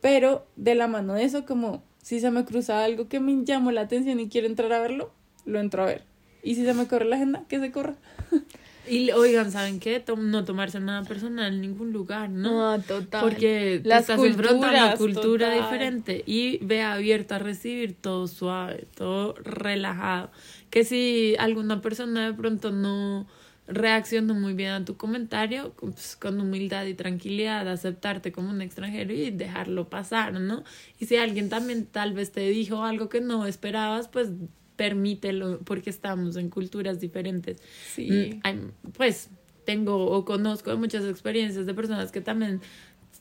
pero 0.00 0.46
de 0.56 0.74
la 0.74 0.88
mano 0.88 1.14
de 1.14 1.24
eso 1.24 1.44
como 1.44 1.82
si 2.02 2.20
se 2.20 2.30
me 2.30 2.44
cruza 2.44 2.84
algo 2.84 3.08
que 3.08 3.20
me 3.20 3.44
llamó 3.44 3.70
la 3.70 3.82
atención 3.82 4.18
y 4.20 4.28
quiero 4.28 4.46
entrar 4.46 4.72
a 4.72 4.80
verlo, 4.80 5.12
lo 5.44 5.60
entro 5.60 5.82
a 5.82 5.86
ver. 5.86 6.02
Y 6.42 6.56
si 6.56 6.64
se 6.64 6.74
me 6.74 6.86
corre 6.88 7.04
la 7.04 7.16
agenda, 7.16 7.44
que 7.48 7.60
se 7.60 7.70
corra. 7.70 7.94
Y 8.88 9.12
oigan, 9.12 9.52
¿saben 9.52 9.78
qué? 9.78 10.00
Tom- 10.00 10.30
no 10.30 10.44
tomarse 10.44 10.80
nada 10.80 11.02
personal 11.04 11.54
en 11.54 11.60
ningún 11.60 11.92
lugar, 11.92 12.28
¿no? 12.30 12.76
No, 12.76 12.82
total. 12.82 13.20
Porque 13.22 13.80
Las 13.84 14.02
estás 14.02 14.18
enfrentando 14.22 14.66
una 14.68 14.94
cultura 14.96 15.46
total. 15.52 15.62
diferente 15.62 16.22
y 16.26 16.58
ve 16.64 16.82
abierta 16.82 17.36
a 17.36 17.38
recibir 17.38 17.94
todo 17.94 18.26
suave, 18.26 18.86
todo 18.96 19.34
relajado. 19.34 20.30
Que 20.70 20.84
si 20.84 21.36
alguna 21.38 21.80
persona 21.80 22.26
de 22.26 22.34
pronto 22.34 22.72
no 22.72 23.26
reaccionó 23.68 24.34
muy 24.34 24.54
bien 24.54 24.70
a 24.72 24.84
tu 24.84 24.96
comentario, 24.96 25.72
pues, 25.78 26.16
con 26.16 26.40
humildad 26.40 26.84
y 26.86 26.94
tranquilidad, 26.94 27.68
aceptarte 27.68 28.32
como 28.32 28.50
un 28.50 28.60
extranjero 28.60 29.14
y 29.14 29.30
dejarlo 29.30 29.88
pasar, 29.88 30.32
¿no? 30.40 30.64
Y 30.98 31.06
si 31.06 31.16
alguien 31.16 31.48
también 31.48 31.86
tal 31.86 32.12
vez 32.12 32.32
te 32.32 32.40
dijo 32.48 32.84
algo 32.84 33.08
que 33.08 33.20
no 33.20 33.46
esperabas, 33.46 34.08
pues 34.08 34.30
permítelo 34.76 35.58
porque 35.64 35.90
estamos 35.90 36.36
en 36.36 36.48
culturas 36.50 37.00
diferentes. 37.00 37.60
Sí. 37.94 38.40
Mm, 38.44 38.90
pues 38.96 39.28
tengo 39.64 40.06
o 40.06 40.24
conozco 40.24 40.76
muchas 40.76 41.04
experiencias 41.04 41.66
de 41.66 41.74
personas 41.74 42.10
que 42.12 42.20
también 42.20 42.60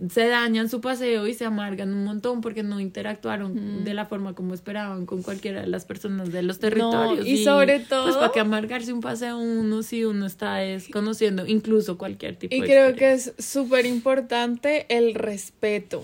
se 0.10 0.28
dañan 0.28 0.70
su 0.70 0.82
paseo 0.82 1.28
y 1.28 1.34
se 1.36 1.46
amargan 1.46 1.94
un 1.94 2.06
montón 2.06 2.42
porque 2.42 2.64
no 2.64 2.80
interactuaron 2.80 3.84
de 3.84 3.94
la 3.94 4.06
forma 4.06 4.34
como 4.34 4.56
esperaban 4.56 5.06
con 5.06 5.22
cualquiera 5.22 5.62
de 5.62 5.68
las 5.68 5.86
personas 5.86 6.32
de 6.32 6.42
los 6.42 6.58
territorios. 6.58 7.28
y 7.28 7.44
sobre 7.44 7.80
todo- 7.82 8.06
Pues 8.06 8.16
para 8.16 8.32
que 8.32 8.40
amargarse 8.40 8.94
un 8.94 9.02
paseo 9.02 9.38
uno 9.38 9.84
si 9.84 10.04
uno 10.06 10.26
está 10.26 10.64
es 10.64 10.88
conociendo 10.88 11.46
incluso 11.46 11.98
cualquier 12.00 12.38
tipo 12.38 12.56
Y 12.56 12.62
de 12.62 12.66
creo 12.66 12.96
que 12.96 13.12
es 13.14 13.34
súper 13.38 13.86
importante 13.86 14.88
el 14.90 15.14
respeto. 15.14 16.04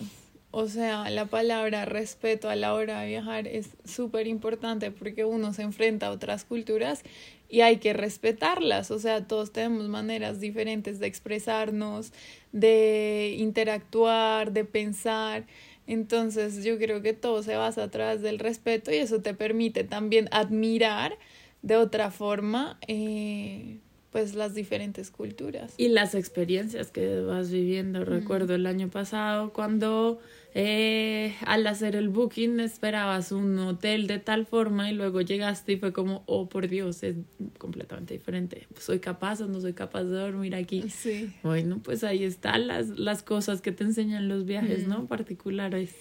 O 0.51 0.67
sea, 0.67 1.09
la 1.09 1.25
palabra 1.25 1.85
respeto 1.85 2.49
a 2.49 2.55
la 2.55 2.73
hora 2.73 3.01
de 3.01 3.07
viajar 3.07 3.47
es 3.47 3.69
súper 3.83 4.27
importante 4.27 4.91
porque 4.91 5.25
uno 5.25 5.53
se 5.53 5.61
enfrenta 5.63 6.07
a 6.07 6.11
otras 6.11 6.45
culturas 6.45 7.03
y 7.49 7.61
hay 7.61 7.77
que 7.77 7.93
respetarlas. 7.93 8.89
O 8.91 8.99
sea, 8.99 9.27
todos 9.27 9.51
tenemos 9.51 9.87
maneras 9.89 10.39
diferentes 10.39 10.99
de 10.99 11.07
expresarnos, 11.07 12.13
de 12.53 13.35
interactuar, 13.37 14.53
de 14.53 14.63
pensar. 14.65 15.45
Entonces 15.85 16.63
yo 16.63 16.77
creo 16.77 17.01
que 17.01 17.13
todo 17.13 17.43
se 17.43 17.55
basa 17.55 17.83
a 17.83 17.91
través 17.91 18.21
del 18.21 18.39
respeto 18.39 18.91
y 18.91 18.95
eso 18.97 19.21
te 19.21 19.33
permite 19.33 19.83
también 19.83 20.27
admirar 20.31 21.17
de 21.61 21.75
otra 21.77 22.11
forma 22.11 22.79
eh, 22.87 23.79
pues 24.17 24.33
las 24.33 24.55
diferentes 24.55 25.11
culturas. 25.11 25.75
Y 25.77 25.89
las 25.89 26.15
experiencias 26.15 26.89
que 26.89 27.21
vas 27.21 27.51
viviendo. 27.51 28.03
Recuerdo 28.03 28.55
el 28.55 28.65
año 28.65 28.89
pasado 28.89 29.53
cuando 29.53 30.19
eh, 30.55 31.35
al 31.45 31.67
hacer 31.67 31.95
el 31.95 32.09
booking 32.09 32.59
esperabas 32.59 33.31
un 33.31 33.59
hotel 33.59 34.07
de 34.07 34.17
tal 34.17 34.47
forma 34.47 34.89
y 34.89 34.95
luego 34.95 35.21
llegaste 35.21 35.73
y 35.73 35.77
fue 35.77 35.93
como, 35.93 36.23
oh 36.25 36.49
por 36.49 36.67
Dios, 36.67 37.03
es 37.03 37.17
completamente 37.59 38.15
diferente. 38.15 38.65
¿Soy 38.79 38.97
capaz 38.97 39.39
o 39.41 39.45
no 39.45 39.61
soy 39.61 39.73
capaz 39.73 40.05
de 40.05 40.17
dormir 40.17 40.55
aquí? 40.55 40.89
Sí. 40.89 41.31
Bueno, 41.43 41.79
pues 41.83 42.03
ahí 42.03 42.23
están 42.23 42.65
las, 42.65 42.89
las 42.89 43.21
cosas 43.21 43.61
que 43.61 43.71
te 43.71 43.83
enseñan 43.83 44.27
los 44.27 44.45
viajes, 44.45 44.87
¿no? 44.87 45.05
Particulares. 45.05 45.93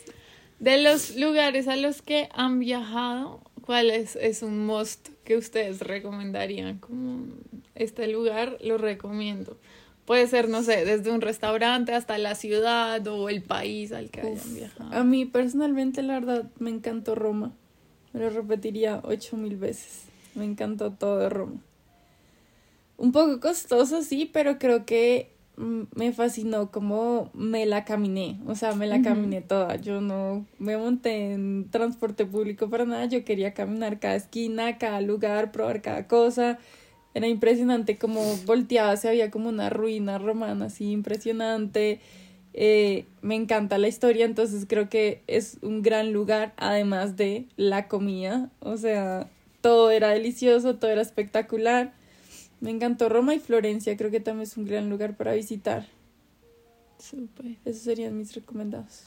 De 0.59 0.83
los 0.83 1.17
lugares 1.17 1.69
a 1.69 1.77
los 1.77 2.01
que 2.01 2.31
han 2.33 2.61
viajado, 2.61 3.43
¿cuál 3.61 3.91
es, 3.91 4.17
es 4.17 4.43
un 4.43 4.65
must 4.65 5.11
que 5.27 5.37
ustedes 5.37 5.81
recomendarían? 5.81 6.79
Como 6.79 7.27
este 7.75 8.07
lugar 8.07 8.57
lo 8.63 8.79
recomiendo. 8.79 9.59
Puede 10.07 10.29
ser, 10.29 10.49
no 10.49 10.63
sé, 10.63 10.85
desde 10.85 11.11
un 11.11 11.21
restaurante 11.21 11.93
hasta 11.93 12.17
la 12.17 12.37
ciudad 12.37 13.05
o 13.09 13.29
el 13.29 13.43
país 13.43 13.91
al 13.91 14.09
que 14.09 14.21
hayan 14.21 14.55
viajado. 14.55 14.95
A 14.95 15.03
mí 15.03 15.27
personalmente, 15.27 16.03
la 16.03 16.15
verdad, 16.15 16.45
me 16.61 16.71
encantó 16.71 17.17
Roma. 17.17 17.53
Me 18.13 18.21
lo 18.21 18.31
repetiría 18.31 19.01
ocho 19.03 19.37
mil 19.37 19.57
veces. 19.57 20.05
Me 20.37 20.45
encantó 20.45 20.93
todo 20.93 21.19
de 21.19 21.29
Roma. 21.29 21.61
Un 22.97 23.11
poco 23.11 23.41
costoso, 23.41 24.03
sí, 24.03 24.31
pero 24.33 24.59
creo 24.59 24.87
que 24.87 25.33
me 25.57 26.13
fascinó 26.13 26.71
cómo 26.71 27.31
me 27.33 27.67
la 27.67 27.85
caminé. 27.85 28.39
O 28.47 28.55
sea, 28.55 28.75
me 28.75 28.87
la 28.87 29.03
caminé 29.03 29.41
toda. 29.41 29.77
Yo 29.77 30.01
no 30.01 30.47
me 30.59 30.77
monté 30.77 31.33
en 31.33 31.69
transporte 31.71 32.27
público 32.27 32.69
para 32.69 32.85
nada. 32.85 33.07
Yo 33.07 33.25
quería 33.25 33.55
caminar 33.55 33.99
cada 33.99 34.17
esquina, 34.17 34.79
cada 34.79 35.01
lugar, 35.01 35.53
probar 35.53 35.83
cada 35.83 36.07
cosa. 36.07 36.59
Era 37.15 37.29
impresionante 37.29 37.97
como 37.97 38.21
volteaba, 38.45 38.95
se 38.99 39.09
había 39.09 39.31
como 39.31 39.49
una 39.49 39.71
ruina 39.71 40.19
romana 40.19 40.67
así 40.67 40.91
impresionante. 40.91 42.01
Eh, 42.53 43.07
me 43.23 43.35
encanta 43.35 43.79
la 43.79 43.89
historia, 43.89 44.27
entonces 44.27 44.67
creo 44.69 44.91
que 44.91 45.23
es 45.27 45.59
un 45.63 45.81
gran 45.81 46.13
lugar, 46.13 46.53
además 46.59 47.17
de 47.17 47.47
la 47.57 47.89
comida. 47.89 48.51
O 48.61 48.77
sea, 48.77 49.31
todo 49.63 49.91
era 49.91 50.11
delicioso, 50.11 50.77
todo 50.77 50.91
era 50.91 51.01
espectacular. 51.01 51.93
Me 52.67 52.73
encantó 52.73 53.09
Roma 53.09 53.33
y 53.33 53.39
Florencia, 53.39 53.97
creo 53.97 54.11
que 54.11 54.19
también 54.19 54.43
es 54.43 54.57
un 54.57 54.65
gran 54.65 54.91
lugar 54.91 55.17
para 55.17 55.35
visitar. 55.35 55.87
Súper. 56.99 57.59
Esos 57.65 57.83
serían 57.83 58.19
mis 58.19 58.35
recomendados. 58.35 59.05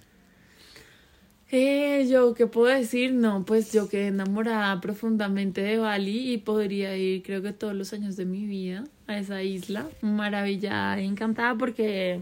Eh, 1.51 2.07
yo, 2.09 2.33
¿qué 2.35 2.47
puedo 2.47 2.73
decir? 2.73 3.11
No, 3.13 3.43
pues 3.43 3.73
yo 3.73 3.89
quedé 3.89 4.07
enamorada 4.07 4.79
profundamente 4.79 5.59
de 5.59 5.77
Bali 5.77 6.31
y 6.31 6.37
podría 6.37 6.95
ir, 6.95 7.21
creo 7.21 7.41
que 7.41 7.51
todos 7.51 7.73
los 7.73 7.91
años 7.91 8.15
de 8.15 8.23
mi 8.23 8.45
vida 8.45 8.85
a 9.07 9.19
esa 9.19 9.43
isla. 9.43 9.89
Maravillada, 9.99 10.97
encantada 11.01 11.57
porque, 11.57 12.21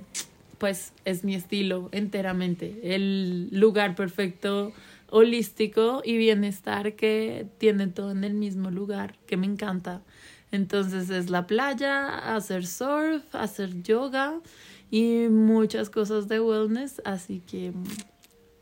pues, 0.57 0.91
es 1.05 1.23
mi 1.23 1.35
estilo 1.35 1.89
enteramente. 1.91 2.79
El 2.81 3.49
lugar 3.51 3.93
perfecto, 3.93 4.73
holístico 5.11 6.01
y 6.03 6.17
bienestar 6.17 6.95
que 6.95 7.45
tiene 7.59 7.85
todo 7.85 8.09
en 8.09 8.23
el 8.23 8.33
mismo 8.33 8.71
lugar, 8.71 9.13
que 9.27 9.37
me 9.37 9.45
encanta. 9.45 10.01
Entonces 10.51 11.09
es 11.09 11.29
la 11.29 11.45
playa, 11.45 12.35
hacer 12.35 12.65
surf, 12.65 13.23
hacer 13.35 13.83
yoga 13.83 14.39
y 14.89 15.27
muchas 15.29 15.89
cosas 15.89 16.27
de 16.27 16.39
wellness, 16.39 17.01
así 17.03 17.41
que 17.45 17.73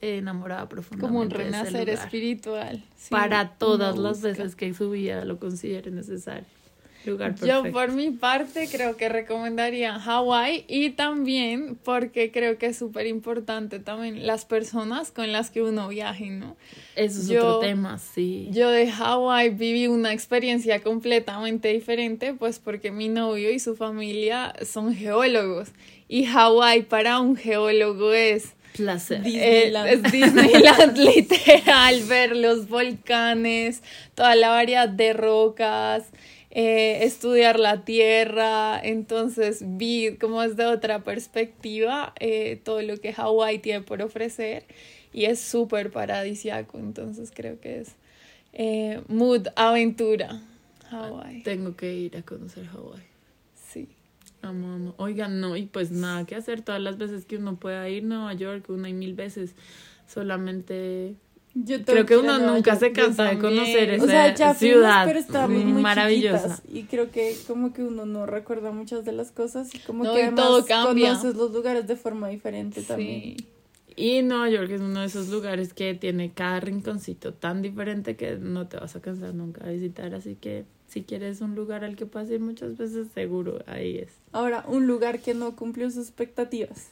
enamorada 0.02 0.68
profundamente. 0.68 1.08
Como 1.08 1.22
un 1.22 1.30
de 1.30 1.36
ese 1.36 1.44
renacer 1.46 1.88
lugar. 1.88 2.04
espiritual. 2.06 2.84
Sí, 2.96 3.10
Para 3.12 3.50
todas 3.58 3.98
las 3.98 4.22
veces 4.22 4.56
que 4.56 4.74
su 4.74 4.90
vida 4.92 5.26
lo 5.26 5.40
considere 5.40 5.92
necesario. 5.92 6.46
Lugar 7.06 7.36
Yo 7.36 7.46
perfecto. 7.64 7.72
por 7.72 7.92
mi 7.92 8.12
parte 8.12 8.68
creo 8.72 8.98
que 8.98 9.10
recomendaría 9.10 10.00
Hawái 10.00 10.66
y 10.68 10.92
también 10.92 11.78
porque 11.84 12.32
creo 12.32 12.58
que 12.58 12.68
es 12.68 12.78
súper 12.78 13.08
importante 13.08 13.80
también 13.80 14.26
las 14.28 14.46
personas 14.46 15.12
con 15.12 15.32
las 15.32 15.50
que 15.52 15.62
uno 15.62 15.88
viaje, 15.88 16.30
¿no? 16.30 16.56
Eso 16.96 17.20
es 17.22 17.28
yo- 17.28 17.46
otro 17.48 17.60
tema, 17.60 17.98
sí. 18.00 18.48
Yo 18.52 18.70
de 18.70 18.90
Hawái 18.92 19.50
viví 19.50 19.88
una 19.88 20.14
experiencia 20.14 20.82
completamente 20.82 21.70
diferente, 21.70 22.34
pues 22.34 22.60
porque 22.60 22.92
mi 22.92 23.10
novio 23.10 23.52
y 23.52 23.60
su 23.60 23.76
familia 23.76 24.54
son 24.66 24.94
geólogos 24.96 25.70
y 26.08 26.26
Hawái 26.26 26.84
para 26.84 27.20
un 27.20 27.36
geólogo 27.36 28.12
es 28.14 28.54
Placer. 28.76 29.22
Eh, 29.26 29.72
Disneyland. 29.72 29.88
es 29.88 30.12
Disneyland 30.12 30.98
literal, 31.16 32.04
ver 32.10 32.36
los 32.36 32.68
volcanes, 32.68 33.82
toda 34.16 34.36
la 34.36 34.50
variedad 34.50 34.90
de 34.90 35.14
rocas, 35.14 36.04
eh, 36.58 37.04
estudiar 37.04 37.60
la 37.60 37.84
tierra, 37.84 38.80
entonces 38.82 39.62
vi 39.62 40.16
como 40.16 40.42
desde 40.42 40.66
otra 40.66 41.04
perspectiva 41.04 42.14
eh, 42.22 42.62
todo 42.64 42.82
lo 42.82 42.96
que 42.96 43.12
Hawái 43.12 43.60
tiene 43.60 43.82
por 43.82 44.02
ofrecer 44.02 44.64
y 45.12 45.26
es 45.26 45.42
súper 45.42 45.92
paradisiaco, 45.92 46.78
entonces 46.78 47.34
creo 47.36 47.60
que 47.60 47.82
es 47.82 47.96
eh, 48.54 49.02
mood 49.10 49.48
aventura 49.58 50.42
Hawái, 50.90 51.44
Tengo 51.44 51.76
que 51.76 51.94
ir 51.94 52.16
a 52.16 52.22
conocer 52.22 52.66
Hawái. 52.68 53.04
sí. 53.56 53.90
Amo, 54.42 54.74
amo. 54.76 54.96
Oigan, 54.98 55.42
no, 55.42 55.58
y 55.58 55.66
pues 55.66 55.92
nada 55.92 56.26
que 56.26 56.36
hacer. 56.36 56.62
Todas 56.62 56.80
las 56.80 56.98
veces 56.98 57.26
que 57.26 57.36
uno 57.36 57.56
pueda 57.58 57.90
ir 57.90 58.04
a 58.04 58.08
Nueva 58.08 58.34
York, 58.34 58.70
una 58.70 58.88
y 58.88 58.94
mil 58.94 59.14
veces. 59.16 59.56
Solamente 60.08 61.16
Yo 61.58 61.82
creo 61.86 62.06
que 62.06 62.18
uno 62.18 62.38
nunca 62.38 62.72
York. 62.72 62.80
se 62.80 62.92
cansa 62.92 63.24
de 63.24 63.30
también. 63.38 63.56
conocer 63.56 63.90
esa 63.92 64.04
O 64.04 64.08
sea, 64.08 64.36
ya 64.36 64.54
fuimos, 64.54 64.58
ciudad 64.76 65.06
pero 65.06 65.20
estábamos 65.20 65.64
muy 65.64 65.82
maravillosa. 65.82 66.62
y 66.72 66.84
creo 66.84 67.12
que 67.12 67.34
como 67.48 67.72
que 67.72 67.82
uno 67.82 68.06
no 68.06 68.26
recuerda 68.26 68.72
muchas 68.72 69.06
de 69.06 69.14
las 69.14 69.32
cosas 69.32 69.74
y 69.74 69.80
como 69.80 70.04
No, 70.04 70.14
que 70.14 70.20
y 70.20 70.22
además 70.24 70.46
todo 70.46 70.66
cambia. 70.66 71.10
conoces 71.12 71.36
los 71.36 71.52
lugares 71.54 71.88
de 71.88 71.96
forma 71.96 72.28
diferente 72.28 72.82
también. 72.82 73.38
Sí. 73.38 73.48
Y 73.98 74.22
Nueva 74.24 74.50
York 74.50 74.70
es 74.72 74.82
uno 74.82 75.00
de 75.00 75.06
esos 75.06 75.30
lugares 75.30 75.74
que 75.74 75.94
tiene 75.94 76.34
cada 76.34 76.60
rinconcito 76.60 77.34
tan 77.34 77.62
diferente 77.62 78.18
que 78.18 78.36
no 78.36 78.68
te 78.68 78.76
vas 78.76 78.94
a 78.98 79.02
cansar 79.02 79.34
nunca 79.34 79.66
de 79.66 79.72
visitar. 79.76 80.14
Así 80.14 80.36
que 80.36 80.66
si 80.90 81.04
quieres 81.04 81.40
un 81.40 81.56
lugar 81.56 81.86
al 81.86 81.96
que 81.96 82.06
puedas 82.06 82.30
ir 82.30 82.42
muchas 82.42 82.76
veces, 82.76 83.08
seguro 83.16 83.64
ahí 83.68 84.00
es. 84.00 84.10
Ahora, 84.34 84.66
un 84.68 84.86
lugar 84.88 85.20
que 85.22 85.34
no 85.34 85.56
cumplió 85.56 85.90
sus 85.90 86.08
expectativas. 86.10 86.90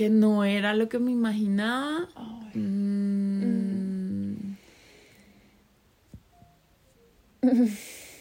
Que 0.00 0.08
no 0.08 0.44
era 0.44 0.72
lo 0.72 0.88
que 0.88 0.98
me 0.98 1.12
imaginaba. 1.12 2.08
Mm, 2.54 4.32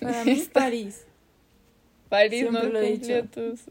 Para 0.02 0.26
mí, 0.36 0.44
París. 0.52 1.06
París 2.10 2.40
Siempre 2.42 2.64
no 2.64 2.68
lo 2.68 2.80
he 2.80 2.98
dicho. 2.98 3.24
tus- 3.30 3.70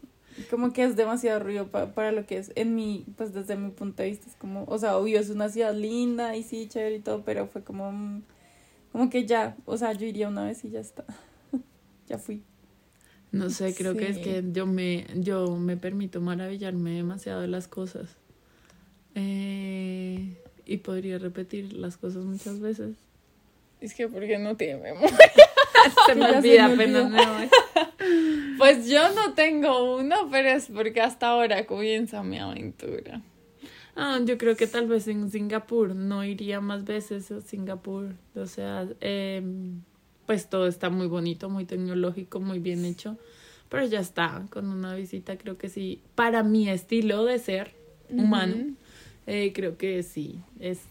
Como 0.49 0.73
que 0.73 0.85
es 0.85 0.95
demasiado 0.95 1.39
ruido 1.39 1.67
pa- 1.67 1.93
para 1.93 2.11
lo 2.11 2.25
que 2.25 2.39
es. 2.39 2.51
En 2.55 2.73
mi, 2.73 3.05
pues 3.15 3.31
desde 3.31 3.55
mi 3.55 3.69
punto 3.69 4.01
de 4.01 4.09
vista 4.09 4.27
es 4.27 4.35
como, 4.37 4.63
o 4.63 4.79
sea, 4.79 4.97
obvio 4.97 5.19
es 5.19 5.29
una 5.29 5.49
ciudad 5.49 5.75
linda 5.75 6.35
y 6.35 6.41
sí, 6.41 6.67
chévere 6.67 6.95
y 6.95 6.99
todo, 7.01 7.21
pero 7.23 7.45
fue 7.45 7.63
como, 7.63 7.91
mm, 7.91 8.23
como 8.91 9.11
que 9.11 9.27
ya, 9.27 9.55
o 9.65 9.77
sea, 9.77 9.93
yo 9.93 10.07
iría 10.07 10.27
una 10.29 10.45
vez 10.45 10.65
y 10.65 10.71
ya 10.71 10.79
está. 10.79 11.05
ya 12.09 12.17
fui. 12.17 12.41
No 13.31 13.49
sé, 13.49 13.75
creo 13.75 13.95
que 13.95 14.09
es 14.09 14.17
que 14.17 14.43
yo 14.51 14.65
me, 14.65 15.05
yo 15.15 15.55
me 15.55 15.77
permito 15.77 16.19
maravillarme 16.19 16.91
demasiado 16.91 17.41
de 17.41 17.47
las 17.47 17.67
cosas. 17.67 18.17
Eh, 19.15 20.37
y 20.65 20.77
podría 20.77 21.17
repetir 21.19 21.73
las 21.73 21.97
cosas 21.97 22.25
muchas 22.25 22.59
veces. 22.59 22.95
Es 23.81 23.93
que 23.93 24.07
porque 24.07 24.37
no 24.37 24.55
tiene 24.57 24.77
memoria. 24.81 25.17
Se 26.05 26.15
me 26.15 26.25
olvida 26.37 26.65
apenas 26.65 27.09
me 27.09 27.25
voy. 27.25 27.49
Pues 28.57 28.89
yo 28.89 29.13
no 29.13 29.33
tengo 29.33 29.97
uno, 29.97 30.27
pero 30.29 30.49
es 30.49 30.67
porque 30.67 31.01
hasta 31.01 31.27
ahora 31.27 31.65
comienza 31.65 32.23
mi 32.23 32.39
aventura. 32.39 33.21
Ah, 33.95 34.19
yo 34.23 34.37
creo 34.37 34.55
que 34.55 34.67
tal 34.67 34.87
vez 34.87 35.07
en 35.07 35.29
Singapur 35.29 35.95
no 35.95 36.23
iría 36.23 36.61
más 36.61 36.83
veces 36.83 37.31
a 37.31 37.41
Singapur. 37.41 38.15
O 38.35 38.45
sea, 38.47 38.87
eh, 39.01 39.41
pues 40.29 40.47
todo 40.47 40.67
está 40.67 40.91
muy 40.91 41.07
bonito, 41.07 41.49
muy 41.49 41.65
tecnológico, 41.65 42.39
muy 42.39 42.59
bien 42.59 42.85
hecho. 42.85 43.17
Pero 43.67 43.87
ya 43.87 43.99
está, 43.99 44.45
con 44.51 44.67
una 44.67 44.93
visita 44.93 45.39
creo 45.39 45.57
que 45.57 45.69
sí. 45.69 46.03
Para 46.13 46.43
mi 46.43 46.69
estilo 46.69 47.25
de 47.25 47.39
ser 47.39 47.73
humano, 48.11 48.75
eh, 49.25 49.51
creo 49.55 49.75
que 49.79 50.03
sí. 50.03 50.39
Es 50.59 50.81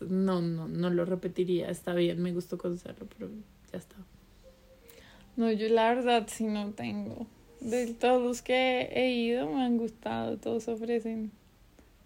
no, 0.00 0.42
no, 0.42 0.66
no 0.66 0.90
lo 0.90 1.04
repetiría. 1.04 1.70
Está 1.70 1.94
bien, 1.94 2.20
me 2.20 2.32
gustó 2.32 2.58
conocerlo, 2.58 3.06
pero 3.16 3.30
ya 3.72 3.78
está. 3.78 3.94
No, 5.36 5.52
yo 5.52 5.68
la 5.68 5.94
verdad 5.94 6.26
sí 6.26 6.42
no 6.42 6.72
tengo. 6.72 7.28
De 7.60 7.94
todos 7.94 8.20
los 8.20 8.42
que 8.42 8.88
he 8.92 9.12
ido 9.12 9.48
me 9.50 9.62
han 9.62 9.78
gustado, 9.78 10.36
todos 10.38 10.66
ofrecen 10.66 11.30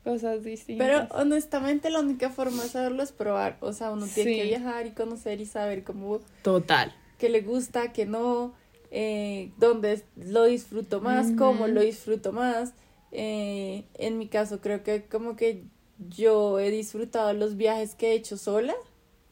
cosas 0.06 0.38
Pero 0.42 0.50
distintas. 0.50 1.08
honestamente 1.10 1.90
la 1.90 1.98
única 2.00 2.30
forma 2.30 2.62
de 2.62 2.68
saberlo 2.68 3.02
es 3.02 3.10
probar. 3.12 3.58
O 3.60 3.72
sea, 3.72 3.90
uno 3.90 4.06
tiene 4.06 4.30
Sí. 4.32 4.36
que 4.38 4.44
viajar 4.44 4.86
y 4.86 4.92
conocer 4.92 5.40
y 5.40 5.46
saber 5.46 5.82
cómo 5.82 6.20
Total. 6.42 6.94
qué 7.18 7.28
le 7.28 7.40
gusta, 7.42 7.92
qué 7.92 8.06
no, 8.06 8.54
eh, 8.92 9.50
dónde 9.58 10.02
lo 10.16 10.44
disfruto 10.44 11.00
más, 11.00 11.32
cómo 11.36 11.66
lo 11.66 11.80
disfruto 11.80 12.32
más. 12.32 12.72
Eh, 13.10 13.84
en 13.94 14.18
mi 14.18 14.28
caso 14.28 14.60
creo 14.60 14.82
que 14.84 15.04
como 15.06 15.34
que 15.36 15.64
yo 16.08 16.58
he 16.60 16.70
disfrutado 16.70 17.32
los 17.32 17.56
viajes 17.56 17.94
que 17.96 18.12
he 18.12 18.14
hecho 18.14 18.36
sola, 18.36 18.74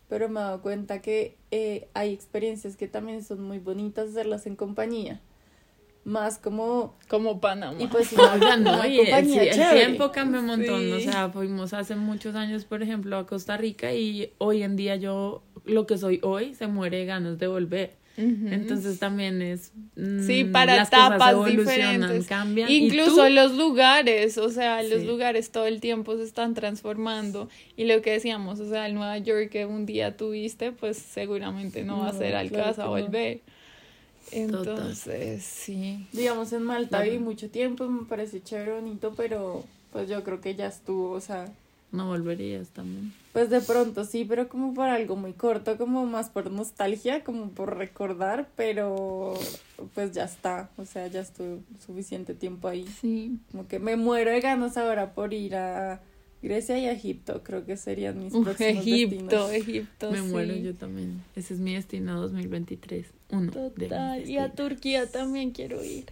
pero 0.08 0.28
me 0.28 0.40
he 0.40 0.42
dado 0.42 0.60
cuenta 0.62 1.00
que 1.02 1.36
eh, 1.50 1.88
hay 1.94 2.12
experiencias 2.12 2.76
que 2.76 2.88
también 2.88 3.22
son 3.22 3.42
muy 3.42 3.58
bonitas 3.58 4.08
hacerlas 4.10 4.46
en 4.46 4.56
compañía. 4.56 5.20
Más 6.04 6.36
como, 6.38 6.94
Como 7.08 7.40
Panamá. 7.40 7.80
y 7.82 7.86
pues 7.86 8.12
Oigan, 8.12 8.62
no, 8.64 8.86
y 8.86 9.00
el, 9.00 9.08
el 9.38 9.70
tiempo 9.74 10.12
cambia 10.12 10.40
un 10.40 10.46
montón. 10.46 10.92
O 10.92 11.00
sea, 11.00 11.30
fuimos 11.30 11.72
hace 11.72 11.96
muchos 11.96 12.34
años, 12.34 12.64
por 12.66 12.82
ejemplo, 12.82 13.16
a 13.16 13.26
Costa 13.26 13.56
Rica 13.56 13.92
y 13.94 14.32
hoy 14.38 14.62
en 14.62 14.76
día 14.76 14.96
yo, 14.96 15.42
lo 15.64 15.86
que 15.86 15.96
soy 15.96 16.20
hoy, 16.22 16.54
se 16.54 16.66
muere 16.66 16.98
de 16.98 17.04
ganas 17.06 17.38
de 17.38 17.46
volver. 17.46 17.96
Entonces 18.16 19.00
también 19.00 19.42
es... 19.42 19.72
mm, 19.96 20.24
Sí, 20.24 20.44
para 20.44 20.76
las 20.76 20.88
cosas 20.88 21.06
etapas 21.16 21.46
diferentes. 21.46 22.26
cambian. 22.28 22.70
¿Y 22.70 22.86
Incluso 22.86 23.28
los 23.28 23.54
lugares, 23.56 24.38
o 24.38 24.50
sea, 24.50 24.82
los 24.84 25.00
Sí. 25.00 25.06
lugares 25.06 25.50
todo 25.50 25.66
el 25.66 25.80
tiempo 25.80 26.16
se 26.16 26.22
están 26.22 26.54
transformando. 26.54 27.48
Y 27.76 27.86
lo 27.86 28.02
que 28.02 28.12
decíamos, 28.12 28.60
o 28.60 28.68
sea, 28.68 28.86
el 28.86 28.94
Nueva 28.94 29.18
York 29.18 29.48
que 29.50 29.66
un 29.66 29.84
día 29.84 30.16
tuviste, 30.16 30.70
pues 30.70 30.96
seguramente 30.98 31.82
no, 31.82 32.00
va 32.00 32.10
a 32.10 32.12
ser 32.12 32.36
al 32.36 32.50
claro 32.50 32.64
caso 32.76 32.94
a 32.94 32.96
que 32.98 33.02
no. 33.02 33.08
Total. 34.50 34.74
Entonces, 34.76 35.42
sí. 35.44 36.06
Digamos, 36.12 36.52
en 36.52 36.62
Malta 36.62 37.00
viví 37.02 37.18
mucho 37.18 37.48
tiempo, 37.50 37.86
me 37.88 38.04
pareció 38.04 38.38
chévere, 38.40 38.72
bonito, 38.74 39.12
pero 39.16 39.64
pues 39.92 40.08
yo 40.08 40.22
creo 40.24 40.40
que 40.40 40.54
ya 40.54 40.66
estuvo, 40.66 41.10
o 41.12 41.20
sea, 41.20 41.52
No 41.92 42.08
volverías 42.08 42.68
también. 42.70 43.12
pues 43.32 43.50
de 43.50 43.60
pronto 43.60 44.04
sí, 44.04 44.24
pero 44.24 44.48
como 44.48 44.74
por 44.74 44.88
algo 44.88 45.14
muy 45.16 45.32
corto, 45.32 45.76
como 45.78 46.04
más 46.06 46.28
por 46.30 46.50
nostalgia, 46.50 47.22
como 47.22 47.50
por 47.50 47.76
recordar, 47.76 48.48
pero 48.56 49.34
pues 49.94 50.10
ya 50.12 50.24
está, 50.24 50.68
o 50.76 50.84
sea, 50.84 51.06
ya 51.06 51.20
estuve 51.20 51.60
suficiente 51.84 52.34
tiempo 52.34 52.66
ahí. 52.68 52.86
Sí. 53.00 53.38
Como 53.52 53.68
que 53.68 53.78
me 53.78 53.94
muero 53.96 54.30
de 54.32 54.40
ganas 54.40 54.76
ahora 54.76 55.12
por 55.14 55.32
ir 55.32 55.54
a 55.56 56.00
Grecia 56.44 56.78
y 56.78 56.86
Egipto, 56.86 57.42
creo 57.42 57.64
que 57.66 57.76
serían 57.76 58.22
mis 58.22 58.32
próximos 58.32 58.60
Egipto, 58.60 59.48
destinos. 59.48 59.52
Egipto. 59.52 60.10
Me 60.12 60.18
sí. 60.18 60.24
muero 60.24 60.54
yo 60.54 60.74
también. 60.74 61.22
Ese 61.34 61.54
es 61.54 61.60
mi 61.60 61.74
destino 61.74 62.20
2023. 62.20 63.06
Uno 63.30 63.50
de 63.52 63.70
Total. 63.88 64.28
Y 64.28 64.38
a. 64.38 64.52
Turquía 64.52 65.10
también 65.10 65.50
quiero 65.50 65.82
ir. 65.82 66.06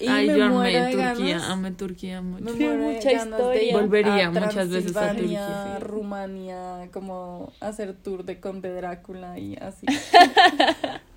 Y 0.00 0.06
Ay, 0.08 0.28
me 0.28 0.38
yo 0.38 0.48
muero 0.48 0.78
amé 0.78 0.96
de 0.96 0.96
Turquía, 1.12 1.34
ganas. 1.34 1.50
amé 1.50 1.70
Turquía 1.72 2.22
mucho. 2.22 2.44
Me 2.44 2.52
Sí, 2.52 2.56
muero 2.64 2.82
de 2.88 2.94
mucha 2.94 3.12
ganas 3.12 3.26
de 3.26 3.36
historia. 3.36 3.62
ir 3.68 3.72
Volvería 3.74 4.26
a 4.26 4.30
muchas 4.30 4.68
veces 4.70 4.96
a 4.96 5.14
Turquía, 5.14 5.76
sí. 5.78 5.84
Rumania, 5.84 6.88
como 6.90 7.52
hacer 7.60 7.92
tour 7.94 8.24
de 8.24 8.40
Conde 8.40 8.72
Drácula 8.72 9.38
y 9.38 9.56
así. 9.56 9.84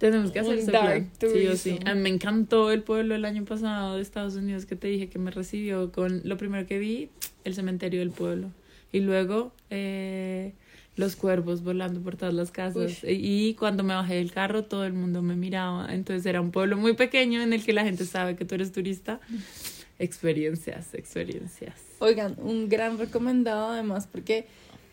Tenemos 0.00 0.32
que 0.32 0.40
hacer 0.40 0.58
ese 0.58 0.70
plan. 0.70 1.10
Sí 1.20 1.46
o 1.46 1.56
sí. 1.56 1.70
tourism. 1.72 1.86
A 1.88 1.94
mí 1.94 2.00
me 2.00 2.08
encantó 2.08 2.72
el 2.72 2.82
pueblo 2.82 3.14
el 3.14 3.26
año 3.26 3.44
pasado 3.44 3.96
de 3.96 4.02
Estados 4.02 4.34
Unidos 4.34 4.64
que 4.64 4.74
te 4.74 4.88
dije 4.88 5.10
que 5.10 5.18
me 5.18 5.30
recibió 5.30 5.92
con 5.92 6.22
lo 6.24 6.38
primero 6.38 6.66
que 6.66 6.78
vi, 6.78 7.10
el 7.44 7.54
cementerio 7.54 8.00
del 8.00 8.10
pueblo. 8.10 8.50
Y 8.92 9.00
luego 9.00 9.52
eh, 9.68 10.54
los 10.96 11.16
cuervos 11.16 11.62
volando 11.62 12.00
por 12.00 12.16
todas 12.16 12.32
las 12.32 12.50
casas. 12.50 13.04
Y 13.06 13.54
cuando 13.58 13.82
me 13.82 13.92
bajé 13.92 14.14
del 14.14 14.32
carro 14.32 14.64
todo 14.64 14.86
el 14.86 14.94
mundo 14.94 15.20
me 15.20 15.36
miraba. 15.36 15.92
Entonces 15.92 16.24
era 16.24 16.40
un 16.40 16.50
pueblo 16.50 16.78
muy 16.78 16.94
pequeño 16.94 17.42
en 17.42 17.52
el 17.52 17.62
que 17.62 17.74
la 17.74 17.84
gente 17.84 18.06
sabe 18.06 18.36
que 18.36 18.46
tú 18.46 18.54
eres 18.54 18.72
turista. 18.72 19.20
Experiencias, 19.98 20.94
experiencias. 20.94 21.74
Oigan, 21.98 22.34
un 22.38 22.70
gran 22.70 22.96
recomendado 22.96 23.68
además 23.68 24.08
porque 24.10 24.46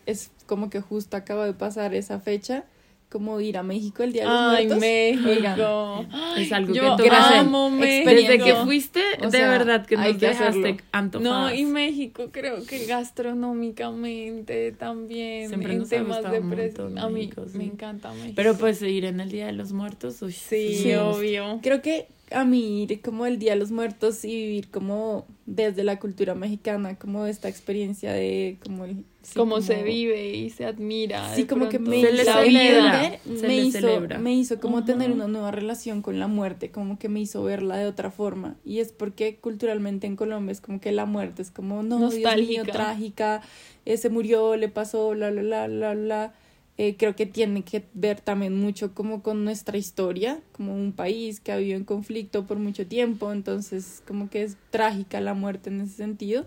es 0.04 0.30
como 0.44 0.68
que 0.68 0.82
justo 0.82 1.16
acaba 1.16 1.46
de 1.46 1.54
pasar 1.54 1.94
esa 1.94 2.20
fecha, 2.20 2.66
como 3.10 3.40
ir 3.40 3.56
a 3.56 3.62
México 3.62 4.02
el 4.02 4.12
Día 4.12 4.22
de 4.24 4.28
los 4.28 4.38
Ay, 4.38 4.66
Muertos. 4.66 4.80
México. 4.80 5.28
Oigan, 5.30 6.08
Es 6.36 6.52
algo 6.52 6.74
Yo 6.74 6.96
que 6.96 7.08
amo 7.10 7.70
México. 7.70 8.10
Desde 8.10 8.38
que 8.38 8.54
fuiste, 8.56 9.00
O 9.22 9.24
de 9.26 9.38
sea, 9.38 9.48
verdad 9.50 9.86
que 9.86 9.96
nos 9.96 10.06
que 10.16 10.26
dejaste 10.26 10.76
antojadas. 10.92 11.50
No, 11.50 11.54
y 11.54 11.64
México 11.64 12.28
creo 12.30 12.64
que 12.66 12.84
gastronómicamente 12.86 14.72
también 14.72 15.48
Siempre 15.48 15.72
en 15.72 15.78
nos 15.80 15.88
temas 15.88 16.30
de 16.30 16.40
montón 16.40 16.98
A 16.98 17.08
mí 17.08 17.14
México, 17.14 17.44
sí. 17.50 17.58
me 17.58 17.64
encanta 17.64 18.12
México. 18.12 18.32
Pero 18.36 18.56
pues 18.56 18.82
ir 18.82 19.04
en 19.04 19.20
el 19.20 19.30
Día 19.30 19.46
de 19.46 19.52
los 19.52 19.72
Muertos, 19.72 20.20
uy, 20.22 20.32
sí, 20.32 20.74
Sí. 20.74 20.94
obvio. 20.94 21.60
creo 21.62 21.82
que 21.82 22.08
a 22.30 22.44
mí 22.44 22.82
ir 22.82 23.00
como 23.00 23.24
el 23.26 23.38
Día 23.38 23.52
de 23.52 23.58
los 23.58 23.70
Muertos 23.70 24.24
y 24.24 24.28
vivir 24.34 24.70
como 24.70 25.26
desde 25.50 25.82
la 25.82 25.98
cultura 25.98 26.34
mexicana, 26.34 26.96
como 26.98 27.24
esta 27.24 27.48
experiencia 27.48 28.12
de 28.12 28.58
como 28.62 28.84
el... 28.84 29.04
sí, 29.22 29.32
Cómo 29.34 29.52
como- 29.56 29.62
se 29.66 29.82
vive 29.82 30.34
y 30.36 30.50
se 30.50 30.66
admira. 30.66 31.34
Sí, 31.34 31.44
como 31.44 31.70
que 31.70 31.78
pronto. 31.78 31.90
me 31.90 32.02
Se 32.02 32.12
hizo 32.12 32.32
celebra, 32.34 33.18
se 33.24 33.30
me 33.32 33.48
le 33.48 33.56
hizo, 33.56 33.80
celebra. 33.80 34.18
me 34.18 34.34
hizo 34.34 34.60
como 34.60 34.76
Ajá. 34.78 34.86
tener 34.86 35.10
una 35.10 35.26
nueva 35.26 35.50
relación 35.50 36.02
con 36.02 36.18
la 36.18 36.26
muerte, 36.28 36.70
como 36.70 36.98
que 36.98 37.08
me 37.08 37.20
hizo 37.20 37.42
verla 37.44 37.78
de 37.78 37.86
otra 37.86 38.10
forma. 38.10 38.56
Y 38.62 38.80
es 38.80 38.92
porque 38.92 39.36
culturalmente 39.36 40.06
en 40.06 40.16
Colombia 40.16 40.52
es 40.52 40.60
como 40.60 40.80
que 40.82 40.92
la 40.92 41.06
muerte 41.06 41.40
es 41.40 41.50
como, 41.50 41.82
no, 41.82 42.10
Dios 42.10 42.36
mío, 42.36 42.64
trágica, 42.70 43.40
eh, 43.86 43.96
se 43.96 44.10
murió, 44.10 44.54
le 44.56 44.68
pasó, 44.68 45.08
bla, 45.10 45.30
bla, 45.30 45.40
bla, 45.42 45.66
bla, 45.66 45.94
bla. 45.94 46.34
Eh, 46.80 46.94
creo 46.96 47.16
que 47.16 47.26
tiene 47.26 47.62
que 47.64 47.84
ver 47.92 48.20
también 48.20 48.56
mucho 48.56 48.94
como 48.94 49.20
con 49.20 49.44
nuestra 49.44 49.76
historia, 49.76 50.40
como 50.52 50.76
un 50.76 50.92
país 50.92 51.40
que 51.40 51.50
ha 51.50 51.56
vivido 51.56 51.76
en 51.76 51.84
conflicto 51.84 52.46
por 52.46 52.58
mucho 52.60 52.86
tiempo, 52.86 53.32
entonces 53.32 54.00
como 54.06 54.30
que 54.30 54.44
es 54.44 54.56
trágica 54.70 55.20
la 55.20 55.34
muerte 55.34 55.70
en 55.70 55.80
ese 55.80 55.96
sentido. 55.96 56.46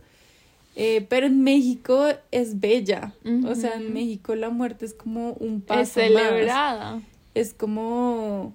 Eh, 0.77 1.05
pero 1.09 1.27
en 1.27 1.43
México 1.43 2.05
es 2.31 2.61
bella, 2.61 3.13
o 3.45 3.55
sea, 3.55 3.73
en. 3.75 3.93
México 3.93 4.33
la 4.35 4.49
muerte 4.49 4.85
es 4.85 4.93
como 4.93 5.33
un 5.33 5.59
paso 5.59 5.99
Es 5.99 6.13
más. 6.13 6.23
celebrada. 6.23 7.01
es 7.35 7.53
como 7.53 8.53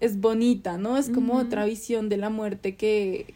es 0.00 0.20
bonita, 0.20 0.76
¿no? 0.76 0.98
Es 0.98 1.08
como 1.08 1.36
otra 1.36 1.64
visión 1.64 2.10
de 2.10 2.18
la 2.18 2.28
muerte 2.28 2.74
que 2.76 3.32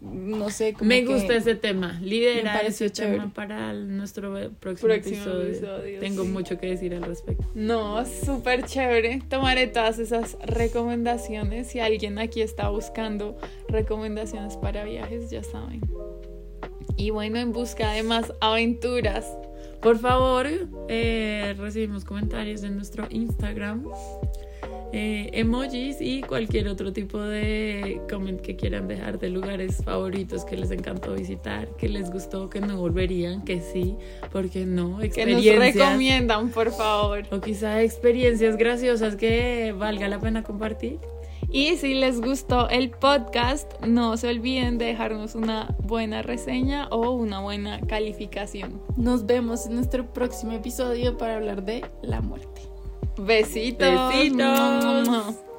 no 0.00 0.48
sé, 0.50 0.72
como 0.72 0.88
Me 0.88 1.04
gusta 1.04 1.34
ese 1.36 1.54
tema. 1.54 1.98
me 2.00 2.06
Lidera 2.06 2.54
pareció 2.54 2.86
ese 2.86 2.94
chévere. 2.94 3.18
tema 3.18 3.32
para 3.34 3.70
el- 3.70 3.96
nuestro 3.96 4.32
próximo, 4.32 4.58
Próximo 4.60 4.92
episodio. 4.94 5.42
episodio, 5.48 6.00
Tengo 6.00 6.22
sí. 6.22 6.28
mucho 6.30 6.58
que 6.58 6.68
decir 6.68 6.94
al 6.94 7.02
respecto. 7.02 7.44
No, 7.54 8.04
súper 8.06 8.64
chévere. 8.64 9.20
Tomaré 9.28 9.66
todas 9.66 9.98
esas 9.98 10.36
recomendaciones. 10.44 11.68
Si 11.68 11.80
alguien 11.80 12.18
aquí 12.18 12.40
está 12.42 12.68
buscando 12.70 13.36
recomendaciones 13.68 14.56
para 14.56 14.84
viajes, 14.84 15.30
ya 15.30 15.42
saben. 15.42 15.80
Y 16.96 17.10
bueno, 17.10 17.38
en 17.38 17.52
busca 17.52 17.92
de 17.92 18.02
más 18.02 18.32
aventuras. 18.40 19.26
Por 19.80 19.98
favor, 19.98 20.46
eh, 20.88 21.54
recibimos 21.58 22.04
comentarios 22.04 22.62
en 22.64 22.76
nuestro 22.76 23.06
Instagram, 23.10 23.84
eh, 24.92 25.30
emojis 25.32 26.00
y 26.00 26.20
cualquier 26.22 26.68
otro 26.68 26.92
tipo 26.92 27.20
de 27.20 28.00
comment 28.10 28.40
que 28.40 28.56
quieran 28.56 28.88
dejar 28.88 29.18
de 29.18 29.30
lugares 29.30 29.82
favoritos 29.84 30.44
que 30.44 30.56
les 30.56 30.70
encantó 30.70 31.14
visitar, 31.14 31.68
que 31.76 31.88
les 31.88 32.10
gustó, 32.10 32.50
que 32.50 32.60
no 32.60 32.76
volverían, 32.76 33.44
que 33.44 33.60
sí, 33.60 33.96
porque 34.32 34.66
no, 34.66 34.98
Que 34.98 35.26
nos 35.26 35.44
recomiendan, 35.44 36.50
por 36.50 36.72
favor. 36.72 37.22
O 37.30 37.40
quizá 37.40 37.82
experiencias 37.82 38.56
graciosas 38.56 39.16
que 39.16 39.74
valga 39.76 40.08
la 40.08 40.18
pena 40.18 40.42
compartir. 40.42 40.98
Y 41.52 41.76
si 41.76 41.94
les 41.94 42.20
gustó 42.20 42.68
el 42.68 42.90
podcast, 42.90 43.72
no 43.84 44.16
se 44.16 44.28
olviden 44.28 44.78
de 44.78 44.86
dejarnos 44.86 45.34
una 45.34 45.74
buena 45.82 46.22
reseña 46.22 46.86
o 46.88 47.10
una 47.10 47.40
buena 47.40 47.80
calificación. 47.80 48.80
Nos 48.96 49.26
vemos 49.26 49.66
en 49.66 49.74
nuestro 49.74 50.12
próximo 50.12 50.52
episodio 50.52 51.18
para 51.18 51.36
hablar 51.36 51.64
de 51.64 51.84
la 52.02 52.20
muerte. 52.20 52.69
Besitos. 53.20 54.14
Besitos. 54.14 55.49